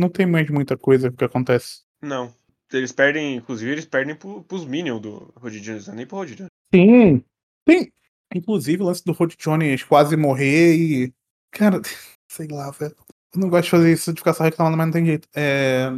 não 0.00 0.08
tem 0.08 0.26
mais 0.26 0.48
muita 0.48 0.76
coisa 0.76 1.10
que 1.10 1.24
acontece. 1.24 1.82
Não. 2.02 2.34
Eles 2.72 2.92
perdem, 2.92 3.36
inclusive, 3.36 3.70
eles 3.70 3.84
perdem 3.84 4.16
pro, 4.16 4.42
pros 4.42 4.64
Minions 4.64 5.00
do 5.00 5.32
Rudy 5.36 5.60
Jones, 5.60 5.88
é 5.88 5.94
nem 5.94 6.06
pro 6.06 6.18
Rudy 6.18 6.34
Jones. 6.34 6.50
Sim. 6.74 7.22
Tem. 7.64 7.92
Inclusive 8.34 8.82
o 8.82 8.86
lance 8.86 9.04
do 9.04 9.12
Rod 9.12 9.34
Jones 9.38 9.82
quase 9.84 10.16
morrer 10.16 10.74
e. 10.74 11.14
Cara, 11.50 11.80
sei 12.28 12.48
lá, 12.48 12.70
velho. 12.70 12.96
Eu 13.34 13.40
não 13.40 13.48
gosto 13.48 13.64
de 13.64 13.70
fazer 13.70 13.92
isso 13.92 14.12
de 14.12 14.20
ficar 14.20 14.34
só 14.34 14.44
reclamando, 14.44 14.76
mas 14.76 14.86
não 14.86 14.92
tem 14.92 15.06
jeito. 15.06 15.28
É... 15.34 15.92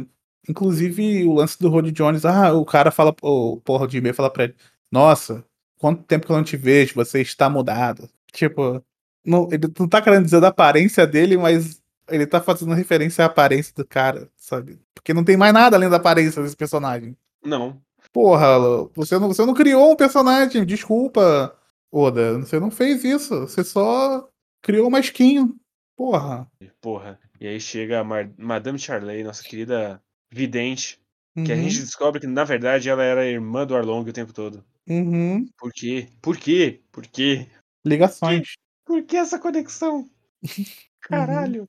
Inclusive 0.49 1.25
o 1.25 1.33
lance 1.33 1.59
do 1.59 1.69
Rod 1.69 1.91
Jones, 1.91 2.25
ah, 2.25 2.53
o 2.53 2.65
cara 2.65 2.91
fala, 2.91 3.13
o 3.21 3.57
porra 3.61 3.87
de 3.87 3.97
e 3.99 4.13
fala 4.13 4.29
pra 4.29 4.45
ele: 4.45 4.55
Nossa, 4.91 5.43
quanto 5.77 6.03
tempo 6.03 6.25
que 6.25 6.31
eu 6.31 6.37
não 6.37 6.43
te 6.43 6.57
vejo, 6.57 6.95
você 6.95 7.21
está 7.21 7.49
mudado. 7.49 8.09
Tipo, 8.31 8.83
não, 9.25 9.49
ele 9.51 9.71
não 9.77 9.87
tá 9.87 10.01
querendo 10.01 10.25
dizer 10.25 10.39
da 10.39 10.47
aparência 10.49 11.05
dele, 11.05 11.37
mas 11.37 11.81
ele 12.09 12.25
tá 12.25 12.41
fazendo 12.41 12.73
referência 12.73 13.23
à 13.23 13.27
aparência 13.27 13.73
do 13.75 13.85
cara, 13.85 14.29
sabe? 14.37 14.79
Porque 14.95 15.13
não 15.13 15.23
tem 15.23 15.35
mais 15.35 15.53
nada 15.53 15.75
além 15.75 15.89
da 15.89 15.97
aparência 15.97 16.41
desse 16.41 16.55
personagem. 16.55 17.15
Não. 17.43 17.81
Porra, 18.13 18.47
você 18.95 19.19
não, 19.19 19.27
você 19.27 19.45
não 19.45 19.53
criou 19.53 19.91
um 19.91 19.95
personagem, 19.95 20.65
desculpa, 20.65 21.53
Oda. 21.91 22.39
Você 22.39 22.59
não 22.59 22.69
fez 22.69 23.03
isso. 23.03 23.41
Você 23.41 23.63
só 23.63 24.29
criou 24.61 24.87
uma 24.87 24.99
skin. 24.99 25.57
Porra. 25.95 26.49
Porra. 26.81 27.19
E 27.39 27.47
aí 27.47 27.59
chega 27.59 27.99
a 27.99 28.03
Mar- 28.03 28.29
Madame 28.37 28.79
Charley, 28.79 29.23
nossa 29.23 29.43
querida 29.43 30.01
vidente, 30.31 30.99
que 31.45 31.51
a 31.51 31.55
Uhum, 31.55 31.61
gente 31.63 31.79
descobre 31.79 32.19
que, 32.19 32.27
na 32.27 32.43
verdade, 32.43 32.89
ela 32.89 33.03
era 33.03 33.21
a 33.21 33.25
irmã 33.25 33.65
do 33.65 33.75
Arlong 33.75 34.07
o 34.09 34.13
tempo 34.13 34.33
todo. 34.33 34.63
uhum. 34.89 35.47
Por 35.57 35.71
quê? 35.71 36.07
Por 36.21 36.37
quê? 36.37 36.81
Por 36.91 37.05
quê? 37.07 37.47
Ligações. 37.85 38.53
Por 38.85 39.03
que 39.03 39.17
essa 39.17 39.39
conexão? 39.39 40.09
Caralho. 41.01 41.65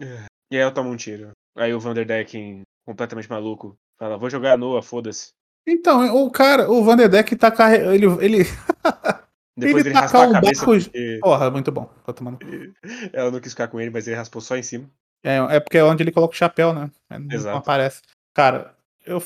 É. 0.00 0.26
E 0.50 0.56
aí 0.56 0.62
ela 0.62 0.72
toma 0.72 0.90
um 0.90 0.96
tiro. 0.96 1.30
Aí 1.56 1.72
o 1.72 1.80
Vanderdecken, 1.80 2.62
completamente 2.86 3.28
maluco, 3.28 3.76
fala, 3.98 4.16
vou 4.18 4.28
jogar 4.30 4.52
a 4.54 4.56
Noah, 4.56 4.82
foda-se. 4.82 5.30
Então, 5.66 6.14
o 6.24 6.30
cara, 6.30 6.70
o 6.70 6.84
Vanderdeck 6.84 7.34
tá 7.36 7.50
carregando. 7.50 7.94
Ele, 7.94 8.06
ele. 8.24 8.44
Depois 9.56 9.84
Ele 9.86 9.90
ele, 9.94 10.00
raspou 10.00 10.20
a 10.22 10.26
um 10.26 10.32
cabeça 10.32 10.66
barco- 10.66 10.84
porque 10.84 11.18
Porra, 11.22 11.50
muito 11.50 11.70
bom. 11.70 11.88
Tô 12.04 12.12
tomando. 12.12 12.38
ela 13.12 13.30
não 13.30 13.40
quis 13.40 13.52
ficar 13.52 13.68
com 13.68 13.80
ele, 13.80 13.90
mas 13.90 14.06
ele 14.06 14.16
raspou 14.16 14.42
só 14.42 14.56
em 14.56 14.62
cima. 14.62 14.90
É, 15.22 15.36
é 15.56 15.60
porque 15.60 15.78
é 15.78 15.84
onde 15.84 16.02
ele 16.02 16.12
coloca 16.12 16.34
o 16.34 16.36
chapéu, 16.36 16.72
né? 16.74 16.90
É, 17.08 17.18
Não 17.18 17.34
Exato. 17.34 17.56
aparece. 17.58 18.02
Cara, 18.34 18.74
eu. 19.06 19.22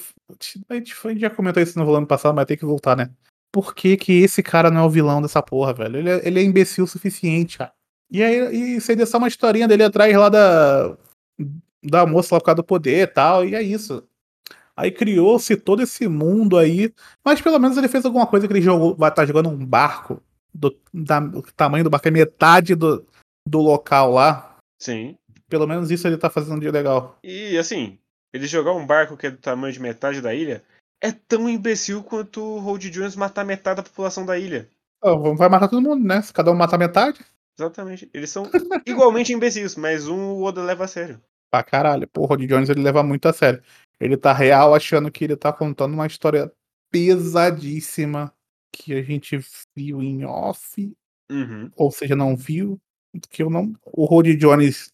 A 0.69 0.75
gente, 0.75 0.95
já 1.19 1.31
comentou 1.31 1.63
isso 1.63 1.79
no 1.79 1.85
volume 1.87 2.07
passado, 2.07 2.35
mas 2.35 2.45
tem 2.47 2.57
que 2.57 2.65
voltar, 2.65 2.97
né? 2.97 3.11
Por 3.51 3.75
que, 3.75 3.97
que 3.97 4.13
esse 4.23 4.43
cara 4.43 4.71
não 4.71 4.83
é 4.83 4.85
o 4.85 4.91
vilão 4.91 5.23
dessa 5.23 5.43
porra, 5.43 5.73
velho? 5.73 5.97
Ele 5.97 6.11
é, 6.11 6.29
ele 6.29 6.41
é 6.41 6.43
imbecil 6.45 6.85
o 6.85 6.89
suficiente, 6.89 7.57
cara. 7.59 7.73
E 8.11 8.23
aí, 8.23 8.77
e 8.77 8.81
seria 8.81 9.07
só 9.07 9.19
uma 9.19 9.29
historinha 9.29 9.67
dele 9.67 9.85
atrás 9.85 10.15
lá 10.15 10.29
da. 10.29 10.97
Da 11.83 12.05
moça 12.05 12.35
lá 12.35 12.41
por 12.41 12.47
causa 12.47 12.57
do 12.57 12.65
poder 12.65 13.03
e 13.03 13.07
tal, 13.07 13.45
e 13.45 13.55
é 13.55 13.63
isso. 13.63 14.07
Aí 14.79 14.93
criou-se 14.93 15.57
todo 15.57 15.83
esse 15.83 16.07
mundo 16.07 16.57
aí. 16.57 16.95
Mas 17.25 17.41
pelo 17.41 17.59
menos 17.59 17.77
ele 17.77 17.89
fez 17.89 18.05
alguma 18.05 18.29
coisa 18.29 18.47
que 18.47 18.53
ele 18.53 18.63
jogou. 18.63 18.95
Vai 18.95 19.11
estar 19.11 19.27
jogando 19.27 19.49
um 19.49 19.67
barco. 19.67 20.23
Do, 20.55 20.79
da- 20.95 21.19
o 21.19 21.43
tamanho 21.43 21.83
do 21.83 21.91
barco 21.91 22.07
é 22.07 22.13
metade 22.13 22.77
do, 22.77 23.05
do 23.47 23.59
local 23.59 24.13
lá. 24.13 24.57
Sim. 24.81 25.17
Pelo 25.49 25.67
menos 25.67 25.91
isso 25.91 26.07
ele 26.07 26.17
tá 26.17 26.31
fazendo 26.31 26.61
de 26.61 26.71
legal. 26.71 27.19
E 27.25 27.59
assim, 27.59 27.99
ele 28.33 28.47
jogar 28.47 28.73
um 28.73 28.87
barco 28.87 29.17
que 29.17 29.27
é 29.27 29.31
do 29.33 29.37
tamanho 29.39 29.73
de 29.73 29.81
metade 29.81 30.21
da 30.21 30.33
ilha 30.33 30.63
é 31.03 31.11
tão 31.11 31.49
imbecil 31.49 32.03
quanto 32.05 32.41
o 32.41 32.59
Hold 32.61 32.85
Jones 32.85 33.17
matar 33.17 33.45
metade 33.45 33.79
da 33.79 33.83
população 33.83 34.25
da 34.25 34.39
ilha. 34.39 34.69
Ah, 35.03 35.15
vai 35.37 35.49
matar 35.49 35.69
todo 35.69 35.83
mundo, 35.83 36.05
né? 36.07 36.23
Se 36.23 36.33
cada 36.33 36.51
um 36.53 36.55
matar 36.55 36.79
metade. 36.79 37.21
Exatamente. 37.59 38.09
Eles 38.15 38.31
são 38.31 38.49
igualmente 38.87 39.33
imbecis, 39.33 39.75
mas 39.75 40.07
um 40.07 40.35
o 40.35 40.43
Oda 40.45 40.63
leva 40.63 40.85
a 40.85 40.89
sério. 40.89 41.21
Pra 41.51 41.63
caralho. 41.63 42.07
Pô, 42.09 42.23
o 42.23 42.27
Rod 42.27 42.43
Jones 42.47 42.69
ele 42.69 42.83
leva 42.83 43.03
muito 43.03 43.27
a 43.27 43.33
sério. 43.33 43.63
Ele 44.01 44.17
tá 44.17 44.33
real 44.33 44.75
achando 44.75 45.11
que 45.11 45.25
ele 45.25 45.37
tá 45.37 45.53
contando 45.53 45.95
uma 45.95 46.07
história 46.07 46.53
pesadíssima 46.91 48.33
que 48.73 48.95
a 48.95 49.03
gente 49.03 49.39
viu 49.77 50.03
em 50.03 50.25
off, 50.25 50.93
Uhum. 51.31 51.71
ou 51.77 51.91
seja, 51.91 52.15
não 52.17 52.37
viu. 52.37 52.79
Que 53.31 53.43
eu 53.43 53.51
não. 53.51 53.73
O 53.85 54.05
Rod 54.05 54.27
Jones, 54.37 54.93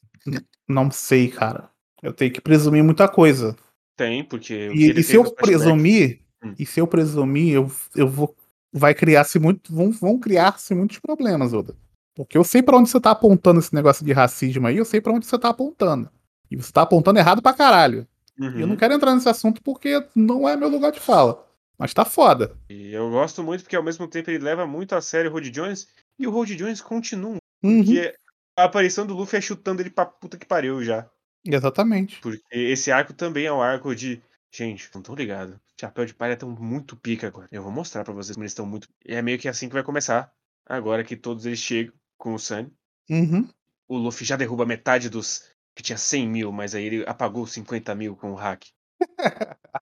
não 0.69 0.91
sei, 0.91 1.29
cara. 1.29 1.71
Eu 2.03 2.13
tenho 2.13 2.33
que 2.33 2.41
presumir 2.41 2.83
muita 2.83 3.09
coisa. 3.09 3.57
Tem, 3.97 4.25
porque 4.25 4.71
E, 4.75 4.91
e 4.99 5.03
se 5.03 5.17
eu 5.17 5.33
presumir, 5.35 6.21
Hum. 6.43 6.55
e 6.59 6.65
se 6.67 6.81
eu 6.81 6.87
presumir, 6.87 7.55
eu, 7.55 7.71
eu 7.97 8.09
vou. 8.09 8.35
Vai 8.73 8.95
criar-se 8.95 9.39
muito. 9.39 9.73
Vão, 9.75 9.91
vão 9.91 10.19
criar-se 10.19 10.75
muitos 10.75 10.99
problemas, 10.99 11.53
Oda. 11.53 11.77
Porque 12.17 12.37
eu 12.39 12.45
sei 12.45 12.63
pra 12.63 12.77
onde 12.77 12.89
você 12.89 13.01
tá 13.01 13.11
apontando 13.11 13.59
esse 13.61 13.75
negócio 13.75 14.05
de 14.05 14.13
racismo 14.13 14.67
aí, 14.67 14.77
eu 14.77 14.85
sei 14.85 15.01
pra 15.01 15.13
onde 15.13 15.27
você 15.27 15.39
tá 15.39 15.49
apontando. 15.51 16.09
E 16.51 16.57
você 16.57 16.73
tá 16.73 16.83
apontando 16.83 17.19
errado 17.19 17.41
pra 17.43 17.53
caralho. 17.53 18.07
E 18.39 18.45
eu 18.45 18.51
não 18.67 18.71
Uhum. 18.71 18.77
quero 18.77 18.95
entrar 18.95 19.15
nesse 19.15 19.29
assunto 19.29 19.63
porque 19.63 20.05
não 20.15 20.49
é 20.49 20.57
meu 20.57 20.69
lugar 20.69 20.91
de 20.93 21.01
fala. 21.01 21.47
Mas 21.79 21.93
tá 21.95 22.05
foda. 22.05 22.57
E 22.69 22.93
eu 22.93 23.11
gosto 23.11 23.43
muito 23.43 23.63
porque 23.63 23.77
ao 23.77 23.83
mesmo 23.83 24.07
tempo 24.07 24.31
ele 24.31 24.43
leva 24.45 24.67
muito 24.67 24.95
a 24.95 25.01
sério 25.01 25.31
o 25.31 25.35
Rod 25.35 25.47
Jones 25.49 25.89
e 26.19 26.27
o 26.27 26.31
Rod 26.31 26.51
Jones 26.51 26.81
continua. 26.81 27.39
Uhum, 27.63 27.85
Porque 27.85 28.15
a 28.57 28.65
aparição 28.65 29.07
do 29.07 29.15
Luffy 29.15 29.39
é 29.39 29.41
chutando 29.41 29.83
ele 29.83 29.91
pra 29.91 30.05
puta 30.07 30.37
que 30.37 30.47
pariu 30.47 30.83
já. 30.85 31.09
Exatamente. 31.45 32.21
Porque 32.21 32.43
esse 32.53 32.91
arco 32.93 33.13
também 33.13 33.47
é 33.47 33.53
um 33.53 33.61
arco 33.63 33.95
de. 33.95 34.23
Gente, 34.53 34.89
não 34.95 35.03
tão 35.03 35.15
ligado. 35.15 35.61
Chapéu 35.81 36.07
de 36.07 36.15
palha 36.15 36.37
tão 36.37 36.49
muito 36.51 36.95
pica 36.97 37.27
agora. 37.27 37.49
Eu 37.51 37.63
vou 37.63 37.73
mostrar 37.73 38.05
pra 38.05 38.15
vocês 38.15 38.37
como 38.37 38.45
eles 38.45 38.53
estão 38.53 38.65
muito. 38.67 38.89
É 39.05 39.21
meio 39.21 39.39
que 39.39 39.49
assim 39.49 39.67
que 39.69 39.75
vai 39.75 39.83
começar. 39.83 40.33
Agora 40.67 41.03
que 41.03 41.17
todos 41.17 41.45
eles 41.45 41.59
chegam 41.59 41.93
com 42.17 42.35
o 42.35 42.39
Sunny. 42.39 42.73
Uhum. 43.11 43.49
O 43.89 43.99
Luffy 43.99 44.25
já 44.27 44.37
derruba 44.37 44.65
metade 44.65 45.09
dos. 45.11 45.43
Que 45.75 45.83
tinha 45.83 45.99
100 45.99 46.29
mil, 46.29 46.53
mas 46.53 46.75
aí 46.75 46.85
ele 46.85 47.05
apagou 47.07 47.47
50 47.47 47.95
mil 47.95 48.17
com 48.17 48.33
o 48.33 48.35
hack. 48.35 48.65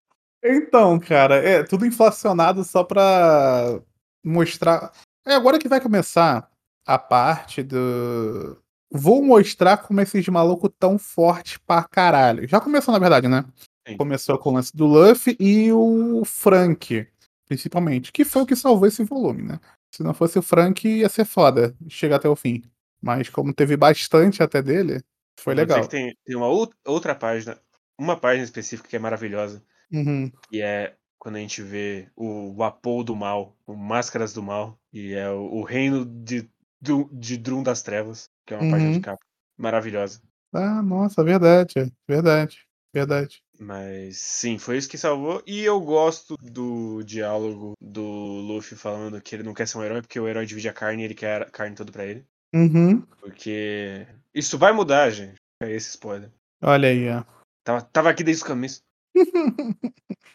Então, 0.44 0.98
cara, 0.98 1.36
é 1.36 1.62
tudo 1.62 1.86
inflacionado 1.86 2.64
só 2.64 2.82
pra 2.82 3.80
mostrar. 4.24 4.92
É 5.24 5.34
agora 5.34 5.58
que 5.58 5.68
vai 5.68 5.80
começar 5.80 6.50
a 6.84 6.98
parte 6.98 7.62
do. 7.62 8.58
Vou 8.90 9.22
mostrar 9.24 9.78
como 9.78 10.00
esses 10.00 10.26
malucos 10.28 10.70
tão 10.78 10.98
fortes 10.98 11.58
pra 11.58 11.84
caralho. 11.84 12.46
Já 12.48 12.60
começou, 12.60 12.92
na 12.92 12.98
verdade, 12.98 13.28
né? 13.28 13.44
Sim. 13.86 13.96
Começou 13.96 14.36
com 14.36 14.50
o 14.50 14.54
lance 14.54 14.76
do 14.76 14.84
Luffy 14.84 15.36
e 15.38 15.72
o 15.72 16.24
Frank, 16.24 17.06
principalmente. 17.46 18.12
Que 18.12 18.24
foi 18.24 18.42
o 18.42 18.46
que 18.46 18.56
salvou 18.56 18.88
esse 18.88 19.04
volume, 19.04 19.44
né? 19.44 19.60
Se 19.94 20.02
não 20.02 20.12
fosse 20.12 20.38
o 20.38 20.42
Frank, 20.42 20.86
ia 20.86 21.08
ser 21.08 21.24
foda 21.24 21.74
chegar 21.88 22.16
até 22.16 22.28
o 22.28 22.36
fim. 22.36 22.62
Mas 23.00 23.28
como 23.28 23.54
teve 23.54 23.76
bastante 23.76 24.42
até 24.42 24.60
dele, 24.60 25.02
foi 25.38 25.54
Vou 25.54 25.62
legal. 25.64 25.86
tem, 25.88 26.16
tem 26.24 26.36
uma 26.36 26.46
ou- 26.48 26.70
outra 26.86 27.14
página. 27.14 27.58
Uma 27.98 28.16
página 28.18 28.44
específica 28.44 28.88
que 28.88 28.96
é 28.96 28.98
maravilhosa. 28.98 29.62
Uhum. 29.92 30.30
E 30.50 30.60
é 30.62 30.94
quando 31.18 31.36
a 31.36 31.40
gente 31.40 31.62
vê 31.62 32.08
o 32.16 32.52
Wapou 32.56 33.04
do 33.04 33.14
Mal, 33.14 33.56
o 33.66 33.76
Máscaras 33.76 34.32
do 34.32 34.42
Mal, 34.42 34.76
e 34.92 35.12
é 35.12 35.30
o, 35.30 35.42
o 35.58 35.62
reino 35.62 36.04
de, 36.04 36.50
do, 36.80 37.08
de 37.12 37.36
Drum 37.36 37.62
das 37.62 37.82
Trevas, 37.82 38.28
que 38.44 38.54
é 38.54 38.56
uma 38.58 38.70
página 38.70 38.90
de 38.90 38.96
Uhum. 38.96 39.02
capa 39.02 39.24
maravilhosa. 39.56 40.20
Ah, 40.52 40.82
nossa, 40.82 41.22
verdade, 41.22 41.92
verdade, 42.08 42.58
verdade. 42.92 43.40
Mas 43.60 44.18
sim, 44.18 44.58
foi 44.58 44.76
isso 44.78 44.88
que 44.88 44.98
salvou. 44.98 45.40
E 45.46 45.60
eu 45.62 45.80
gosto 45.80 46.36
do 46.42 47.02
diálogo 47.04 47.74
do 47.80 48.02
Luffy 48.02 48.76
falando 48.76 49.20
que 49.22 49.36
ele 49.36 49.44
não 49.44 49.54
quer 49.54 49.68
ser 49.68 49.78
um 49.78 49.84
herói 49.84 50.00
porque 50.02 50.18
o 50.18 50.26
herói 50.26 50.44
divide 50.44 50.68
a 50.68 50.72
carne 50.72 51.02
e 51.02 51.04
ele 51.04 51.14
quer 51.14 51.42
a 51.42 51.50
carne 51.50 51.76
toda 51.76 51.92
pra 51.92 52.04
ele. 52.04 52.26
Uhum. 52.52 53.00
Porque 53.20 54.06
isso 54.34 54.58
vai 54.58 54.72
mudar, 54.72 55.10
gente. 55.10 55.36
É 55.62 55.70
esse 55.70 55.90
spoiler. 55.90 56.30
Olha 56.62 56.88
aí, 56.88 57.08
ó. 57.10 57.24
Tava, 57.64 57.82
tava 57.82 58.10
aqui 58.10 58.24
desde 58.24 58.42
o 58.44 58.46
começo. 58.46 58.82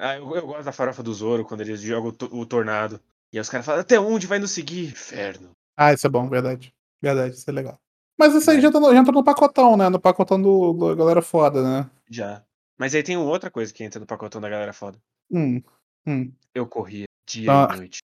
Ah, 0.00 0.16
eu, 0.16 0.32
eu 0.36 0.46
gosto 0.46 0.64
da 0.64 0.70
farofa 0.70 1.02
do 1.02 1.12
Zoro 1.12 1.44
quando 1.44 1.62
eles 1.62 1.80
jogam 1.80 2.14
o, 2.30 2.38
o 2.40 2.46
tornado. 2.46 3.00
E 3.32 3.36
aí 3.36 3.40
os 3.40 3.48
caras 3.48 3.66
falam, 3.66 3.80
até 3.80 3.98
onde 3.98 4.28
vai 4.28 4.38
nos 4.38 4.52
seguir? 4.52 4.90
Inferno. 4.90 5.50
Ah, 5.76 5.92
isso 5.92 6.06
é 6.06 6.10
bom, 6.10 6.28
verdade. 6.28 6.72
Verdade, 7.02 7.34
isso 7.34 7.50
é 7.50 7.52
legal. 7.52 7.80
Mas 8.16 8.32
isso 8.32 8.48
aí 8.48 8.58
É. 8.58 8.60
já, 8.60 8.70
tá 8.70 8.78
no, 8.78 8.92
já 8.92 8.98
entra 9.00 9.10
no 9.12 9.24
pacotão, 9.24 9.76
né? 9.76 9.88
No 9.88 9.98
pacotão 9.98 10.40
do, 10.40 10.72
do 10.72 10.94
galera 10.94 11.20
foda, 11.20 11.62
né? 11.62 11.90
Já. 12.08 12.44
Mas 12.78 12.94
aí 12.94 13.02
tem 13.02 13.16
outra 13.16 13.50
coisa 13.50 13.72
que 13.74 13.82
entra 13.82 13.98
no 13.98 14.06
pacotão 14.06 14.40
da 14.40 14.48
galera 14.48 14.72
foda. 14.72 14.98
Hum. 15.32 15.60
Hum. 16.06 16.32
Eu 16.54 16.66
corria 16.68 17.06
dia 17.28 17.50
Ah. 17.50 17.68
e 17.74 17.76
noite. 17.78 17.98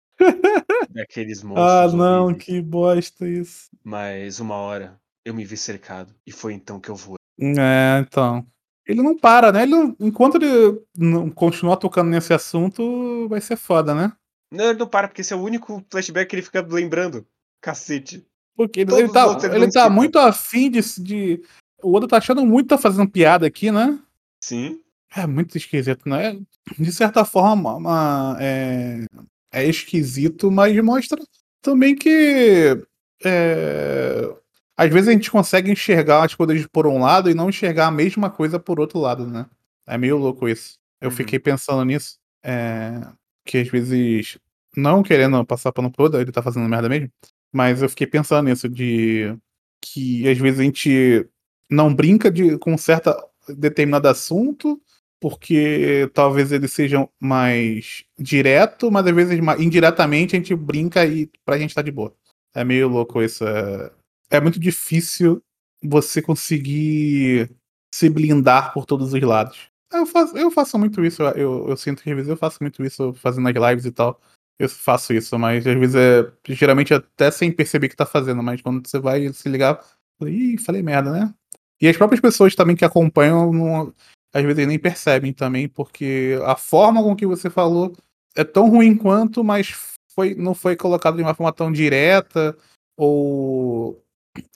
Daqueles 0.91 1.43
monstros. 1.45 1.95
Ah, 1.95 1.97
não, 1.97 2.25
horríveis. 2.27 2.45
que 2.45 2.61
bosta 2.63 3.29
isso. 3.29 3.71
Mas 3.83 4.41
uma 4.41 4.55
hora 4.57 4.99
eu 5.25 5.35
me 5.35 5.45
vi 5.45 5.57
cercado. 5.57 6.15
E 6.27 6.33
foi 6.33 6.53
então 6.55 6.79
que 6.81 6.89
eu 6.91 6.97
voei. 6.97 7.17
É, 7.41 7.99
então. 8.01 8.47
Ele 8.87 9.03
não 9.03 9.17
para, 9.17 9.51
né? 9.51 9.63
Ele 9.63 9.71
não- 9.73 9.97
enquanto 9.99 10.37
ele 10.37 10.79
não 10.97 11.31
continuar 11.31 11.77
tocando 11.79 12.11
nesse 12.11 12.35
assunto, 12.35 13.27
vai 13.29 13.41
ser 13.41 13.57
foda, 13.57 13.95
né? 13.95 14.13
Não, 14.53 14.67
ele 14.71 14.79
não 14.79 14.87
para, 14.87 15.09
porque 15.09 15.23
esse 15.23 15.33
é 15.33 15.37
o 15.37 15.43
único 15.43 15.83
flashback 15.91 16.29
que 16.29 16.37
ele 16.37 16.43
fica 16.43 16.61
lembrando. 16.61 17.27
Cacete. 17.63 18.27
Porque 18.57 18.81
ele, 18.81 18.95
ele 18.95 19.09
tá, 19.11 19.27
ele 19.53 19.71
tá 19.73 19.89
muito 19.91 20.19
afim 20.19 20.71
de, 20.71 20.81
de. 21.03 21.43
O 21.83 21.95
Oda 21.97 22.07
tá 22.07 22.19
achando 22.19 22.45
muito 22.47 22.69
tá 22.69 22.79
fazendo 22.79 23.11
piada 23.11 23.47
aqui, 23.47 23.73
né? 23.73 23.99
Sim. 24.41 24.81
É 25.17 25.27
muito 25.27 25.57
esquisito, 25.57 26.09
né? 26.09 26.39
De 26.79 26.93
certa 26.93 27.25
forma, 27.25 27.75
uma- 27.77 28.37
é, 28.39 29.05
é 29.55 29.67
esquisito, 29.69 30.51
mas 30.51 30.77
mostra 30.85 31.21
também 31.63 31.95
que 31.97 32.79
é, 33.25 34.35
às 34.77 34.91
vezes 34.93 35.09
a 35.09 35.13
gente 35.13 35.31
consegue 35.31 35.71
enxergar 35.71 36.25
as 36.25 36.35
coisas 36.35 36.67
por 36.67 36.87
um 36.87 36.99
lado 37.01 37.31
e 37.31 37.35
não 37.35 37.49
enxergar 37.49 37.87
a 37.89 37.91
mesma 37.91 38.31
coisa 38.31 38.59
por 38.59 38.81
outro 38.81 38.99
lado, 38.99 39.27
né? 39.27 39.47
É 39.87 39.97
meio 39.99 40.17
louco 40.19 40.49
isso. 40.49 40.79
Eu 41.01 41.11
Uhum. 41.11 41.17
fiquei 41.17 41.39
pensando 41.39 41.85
nisso. 41.85 42.19
é, 42.47 43.01
que 43.47 43.59
às 43.59 43.69
vezes, 43.69 44.39
não 44.77 45.03
querendo 45.03 45.45
passar 45.47 45.73
pano 45.73 45.91
pro 45.91 46.05
Oda, 46.07 46.21
ele 46.21 46.33
tá 46.33 46.43
fazendo 46.43 46.69
merda 46.69 46.89
mesmo, 46.91 47.11
mas 47.53 47.83
eu 47.83 47.89
fiquei 47.89 48.07
pensando 48.07 48.47
nisso, 48.49 48.69
de 48.69 49.35
que 49.83 50.29
às 50.29 50.39
vezes 50.39 50.61
a 50.61 50.63
gente 50.65 51.27
não 51.71 51.95
brinca 51.95 52.31
de, 52.31 52.59
com 52.59 52.77
certo 52.79 53.15
determinado 53.49 54.09
assunto, 54.09 54.81
porque 55.25 56.11
talvez 56.13 56.53
ele 56.53 56.69
seja 56.69 57.09
mais 57.19 58.05
direto, 58.19 58.91
mas 58.91 59.07
às 59.07 59.15
vezes 59.15 59.41
indiretamente 59.59 60.37
a 60.37 60.39
gente 60.39 60.55
brinca 60.55 61.03
e 61.07 61.31
pra 61.47 61.57
gente 61.57 61.75
tá 61.75 61.81
de 61.81 61.91
boa. 61.91 62.15
É 62.55 62.63
meio 62.63 62.89
louco 62.89 63.23
isso. 63.23 63.43
É, 63.43 63.91
é 64.29 64.39
muito 64.39 64.61
difícil 64.61 65.43
você 65.83 66.21
conseguir 66.21 67.51
se 67.95 68.11
blindar 68.11 68.75
por 68.75 68.85
todos 68.85 69.15
os 69.15 69.23
lados. 69.23 69.71
Eu 69.91 70.05
faço, 70.05 70.37
eu 70.37 70.51
faço 70.51 70.79
muito 70.79 71.03
isso, 71.03 71.23
eu, 71.23 71.71
eu, 71.71 71.77
sinto 71.79 72.03
que 72.03 72.11
às 72.11 72.17
vezes 72.17 72.29
eu 72.29 72.37
faço 72.37 72.59
muito 72.61 72.85
isso 72.85 73.15
fazendo 73.15 73.49
as 73.49 73.55
lives 73.55 73.87
e 73.87 73.93
tal. 73.93 74.21
Eu 74.59 74.69
faço 74.69 75.15
isso, 75.15 75.39
mas 75.39 75.67
às 75.67 75.79
vezes 75.79 75.97
é 75.97 76.31
geralmente 76.53 76.93
até 76.93 77.31
sem 77.31 77.51
perceber 77.51 77.89
que 77.89 77.97
tá 77.97 78.05
fazendo, 78.05 78.43
mas 78.43 78.61
quando 78.61 78.87
você 78.87 78.99
vai 78.99 79.33
se 79.33 79.49
ligar, 79.49 79.83
ih, 80.21 80.59
falei 80.59 80.83
merda, 80.83 81.11
né? 81.11 81.35
E 81.81 81.89
as 81.89 81.97
próprias 81.97 82.21
pessoas 82.21 82.55
também 82.55 82.77
que 82.77 82.85
acompanham, 82.85 83.51
não- 83.51 83.95
às 84.35 84.43
vezes 84.43 84.67
nem 84.67 84.79
percebem 84.79 85.33
também, 85.33 85.69
porque 85.69 86.37
a 86.45 86.57
forma 86.57 87.03
com 87.03 87.15
que 87.15 87.25
você 87.27 87.49
falou 87.49 87.97
é 88.37 88.43
tão 88.43 88.69
ruim 88.69 88.97
quanto, 88.97 89.45
mas 89.45 89.73
foi, 90.09 90.35
não 90.35 90.55
foi 90.55 90.77
colocado 90.77 91.17
de 91.17 91.23
uma 91.23 91.35
forma 91.35 91.53
tão 91.53 91.71
direta, 91.71 92.57
ou, 92.97 94.05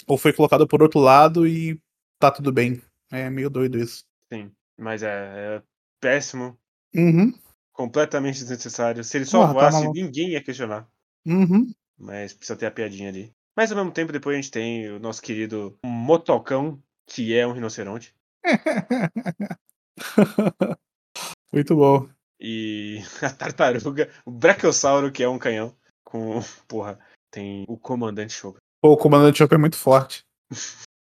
ou 0.07 0.19
foi 0.19 0.33
colocado 0.33 0.67
por 0.67 0.83
outro 0.83 0.99
lado 0.99 1.47
e 1.47 1.81
tá 2.19 2.31
tudo 2.31 2.53
bem. 2.53 2.83
É 3.11 3.31
meio 3.31 3.49
doido 3.49 3.79
isso. 3.79 4.05
Sim. 4.33 4.51
Mas 4.77 5.03
é, 5.03 5.09
é 5.57 5.63
péssimo. 6.01 6.59
Uhum, 6.95 7.33
Completamente 7.73 8.41
desnecessário. 8.41 9.05
Se 9.05 9.17
ele 9.17 9.25
só 9.25 9.41
Porra, 9.41 9.55
tá 9.55 9.61
voasse, 9.61 9.79
maluco. 9.81 9.95
ninguém 9.95 10.31
ia 10.31 10.43
questionar. 10.43 10.89
uhum. 11.25 11.73
Mas 11.97 12.33
precisa 12.33 12.57
ter 12.59 12.67
a 12.67 12.71
piadinha 12.71 13.09
ali. 13.09 13.33
Mas 13.57 13.71
ao 13.71 13.77
mesmo 13.77 13.93
tempo, 13.93 14.13
depois 14.13 14.35
a 14.35 14.41
gente 14.41 14.51
tem 14.51 14.89
o 14.91 14.99
nosso 15.01 15.23
querido 15.23 15.77
Motocão, 15.85 16.81
que 17.07 17.35
é 17.37 17.47
um 17.47 17.53
rinoceronte. 17.53 18.15
Muito 21.53 21.75
bom. 21.77 22.09
E 22.41 22.99
a 23.23 23.31
tartaruga, 23.31 24.09
o 24.25 24.31
Brachiosauro, 24.31 25.11
que 25.11 25.23
é 25.23 25.29
um 25.29 25.39
canhão. 25.39 25.75
Com. 26.05 26.41
Porra, 26.69 26.99
tem 27.31 27.65
o 27.69 27.77
comandante 27.77 28.33
Shogun. 28.33 28.59
Pô, 28.81 28.93
o 28.93 28.97
comandante 28.97 29.39
Chopper 29.39 29.57
é 29.57 29.61
muito 29.61 29.77
forte. 29.77 30.23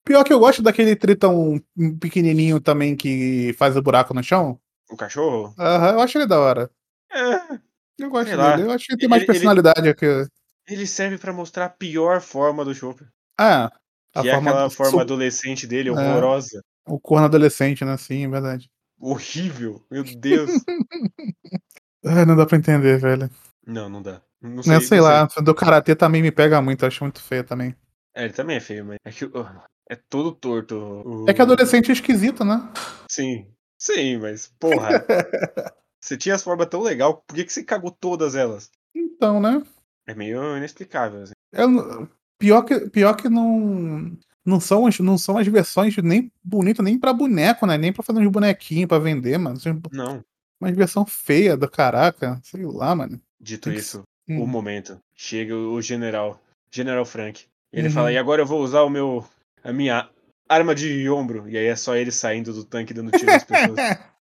Pior 0.06 0.24
que 0.24 0.34
eu 0.34 0.40
gosto 0.40 0.62
daquele 0.62 0.96
tritão 0.96 1.62
pequenininho 2.00 2.60
também 2.60 2.96
que 2.96 3.54
faz 3.58 3.78
o 3.78 3.82
buraco 3.82 4.14
no 4.14 4.24
chão. 4.24 4.60
O 4.90 4.98
cachorro? 4.98 5.54
Aham, 5.58 5.94
eu 5.94 6.02
acho 6.02 6.18
ele 6.18 6.28
da 6.28 6.40
hora. 6.40 6.70
É, 7.12 7.60
Eu 8.00 8.10
gosto 8.10 8.28
Sei 8.28 8.36
lá. 8.36 8.56
dele. 8.56 8.68
Eu 8.68 8.72
acho 8.72 8.86
que 8.88 8.94
ele 8.94 9.00
tem 9.00 9.08
mais 9.10 9.22
Ele- 9.24 9.32
ele- 9.32 9.40
personalidade 9.40 9.94
que. 9.96 10.28
ele 10.68 10.88
serve 10.88 11.18
pra 11.18 11.32
mostrar 11.32 11.66
a 11.66 11.70
pior 11.70 12.20
forma 12.20 12.66
do 12.66 12.74
Chopper. 12.74 13.08
Ah, 13.40 13.72
a 14.14 14.22
Que 14.22 14.30
é 14.30 14.36
aquela 14.36 14.64
do- 14.66 14.72
forma 14.72 15.02
adolescente 15.02 15.66
dele, 15.68 15.90
É. 15.90 15.92
horrorosa. 15.92 16.62
O 16.88 17.00
corno 17.00 17.26
adolescente, 17.26 17.86
né? 17.86 17.96
Sim, 17.96 18.26
é 18.26 18.28
verdade. 18.28 18.70
Horrível. 19.02 19.84
Meu 19.90 20.04
Deus. 20.04 20.52
Ah, 22.06 22.26
não 22.26 22.36
dá 22.36 22.46
pra 22.46 22.58
entender, 22.58 22.98
velho. 23.00 23.30
não, 23.66 23.90
não 23.90 24.02
dá. 24.02 24.22
Não 24.42 24.64
Sei, 24.64 24.74
sei, 24.80 24.88
sei 24.88 24.98
não 24.98 25.04
lá, 25.06 25.26
do 25.26 25.54
karatê 25.54 25.96
também 25.96 26.22
me 26.22 26.32
pega 26.32 26.62
muito, 26.62 26.86
acho 26.86 27.04
muito 27.04 27.22
feio 27.22 27.44
também. 27.44 27.76
É, 28.16 28.26
ele 28.26 28.34
também 28.34 28.58
é 28.58 28.60
feio, 28.60 28.86
mas 28.86 28.98
é 29.06 29.12
que 29.12 29.26
o- 29.26 29.46
é 29.90 29.96
todo 29.96 30.32
torto. 30.34 30.76
o- 31.06 31.26
É 31.30 31.34
que 31.34 31.42
adolescente 31.42 31.90
é 31.90 31.94
esquisito, 31.94 32.44
né? 32.44 32.58
Sim. 33.10 33.48
Sim, 33.78 34.18
mas, 34.18 34.48
porra. 34.60 34.90
você 36.02 36.18
tinha 36.18 36.36
as 36.36 36.44
formas 36.44 36.68
tão 36.68 36.82
legal, 36.82 37.22
por 37.28 37.36
que, 37.36 37.46
que 37.46 37.54
você 37.54 37.64
cagou 37.64 37.92
todas 37.92 38.36
elas? 38.36 38.70
Então, 38.96 39.40
né? 39.40 39.62
É 40.08 40.14
meio 40.16 40.58
inexplicável, 40.58 41.22
assim. 41.24 41.34
Eu 41.52 41.70
não- 41.70 42.10
pior, 42.40 42.64
que, 42.64 42.90
pior 42.90 43.16
que 43.16 43.30
não. 43.30 44.18
Não 44.46 44.60
são, 44.60 44.88
as, 44.88 44.98
não 45.00 45.18
são 45.18 45.38
as 45.38 45.46
versões 45.48 45.96
nem 45.98 46.32
bonitas, 46.44 46.84
nem 46.84 46.98
pra 47.00 47.14
boneco, 47.14 47.66
né? 47.68 47.78
Nem 47.78 47.94
pra 47.94 48.02
fazer 48.04 48.20
uns 48.20 48.32
bonequinhos 48.32 48.88
pra 48.88 48.98
vender, 49.00 49.38
mano. 49.38 49.60
Não. 49.92 50.24
Uma 50.60 50.72
versão 50.72 51.06
feia 51.06 51.56
do 51.56 51.70
caraca. 51.70 52.40
Sei 52.44 52.66
lá, 52.66 52.96
mano. 52.96 53.22
Dito 53.40 53.66
Tem 53.70 53.74
que 53.74 53.80
isso, 53.80 54.04
Hum. 54.28 54.42
o 54.44 54.48
momento. 54.48 55.00
Chega 55.16 55.56
o 55.56 55.82
general, 55.82 56.42
General 56.72 57.06
Frank. 57.06 57.46
Ele 57.72 57.88
Uhum. 57.88 57.94
fala, 57.94 58.12
e 58.12 58.18
agora 58.18 58.42
eu 58.42 58.46
vou 58.46 58.62
usar 58.62 58.82
o 58.82 58.90
meu. 58.90 59.26
a 59.64 59.72
minha 59.72 60.10
arma 60.50 60.74
de 60.74 61.08
ombro. 61.10 61.48
E 61.48 61.56
aí 61.58 61.66
é 61.68 61.76
só 61.76 61.96
ele 61.96 62.12
saindo 62.12 62.52
do 62.54 62.64
tanque 62.66 62.94
dando 62.96 63.12
tiro 63.12 63.28
nas 63.28 63.44
pessoas. 63.44 63.78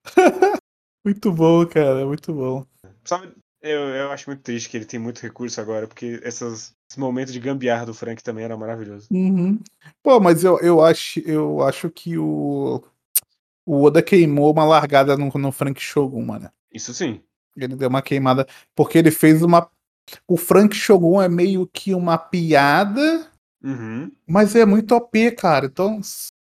muito 1.06 1.32
bom, 1.32 1.66
cara. 1.68 2.06
Muito 2.06 2.34
bom. 2.34 2.66
Sabe, 3.04 3.34
eu, 3.66 3.90
eu 3.90 4.12
acho 4.12 4.30
muito 4.30 4.42
triste 4.44 4.70
que 4.70 4.78
ele 4.78 4.86
tem 4.86 5.00
muito 5.00 5.20
recurso 5.22 5.60
agora, 5.60 5.88
porque 5.88 6.20
essas, 6.24 6.76
esse 6.90 7.00
momento 7.00 7.32
de 7.32 7.40
gambiarra 7.40 7.86
do 7.86 7.94
Frank 7.94 8.24
também 8.24 8.46
era 8.46 8.56
maravilhoso. 8.56 9.08
Uhum. 9.12 9.60
Pô, 10.04 10.20
mas 10.20 10.44
eu, 10.44 10.60
eu, 10.60 10.84
acho, 10.84 11.20
eu 11.22 11.62
acho 11.64 11.90
que 11.90 12.18
o. 12.18 12.84
O 13.68 13.82
Oda 13.82 14.02
queimou 14.04 14.52
uma 14.52 14.64
largada 14.64 15.18
no, 15.18 15.28
no 15.28 15.52
Frank 15.52 15.82
Shogun, 15.82 16.24
mano. 16.24 16.52
Isso 16.72 16.94
sim. 16.94 17.20
Ele 17.58 17.76
deu 17.76 17.90
uma 17.90 18.02
queimada. 18.02 18.46
Porque 18.76 19.00
ele 19.00 19.10
fez 19.10 19.42
uma. 19.42 19.68
O 20.28 20.38
Frank 20.38 20.76
Shogun 20.76 21.20
é 21.20 21.28
meio 21.28 21.66
que 21.66 21.96
uma 21.96 22.16
piada, 22.16 23.28
Uhum. 23.64 24.12
mas 24.28 24.56
é 24.56 24.64
muito 24.64 24.94
OP, 24.94 25.32
cara. 25.32 25.66
Então, 25.66 26.00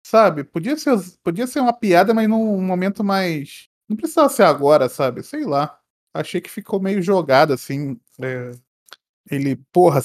sabe, 0.05 0.43
podia 0.43 0.75
ser, 0.75 0.99
podia 1.23 1.47
ser 1.47 1.61
uma 1.61 1.71
piada, 1.71 2.13
mas 2.13 2.27
num 2.27 2.61
momento 2.61 3.05
mais. 3.05 3.69
Não 3.87 3.95
precisava 3.95 4.27
ser 4.27 4.43
agora, 4.43 4.89
sabe? 4.89 5.23
Sei 5.23 5.45
lá. 5.45 5.79
Achei 6.19 6.41
que 6.41 6.49
ficou 6.49 6.79
meio 6.79 7.01
jogado, 7.01 7.53
assim. 7.53 7.99
é, 8.21 8.51
Ele, 9.29 9.55
porra, 9.71 10.01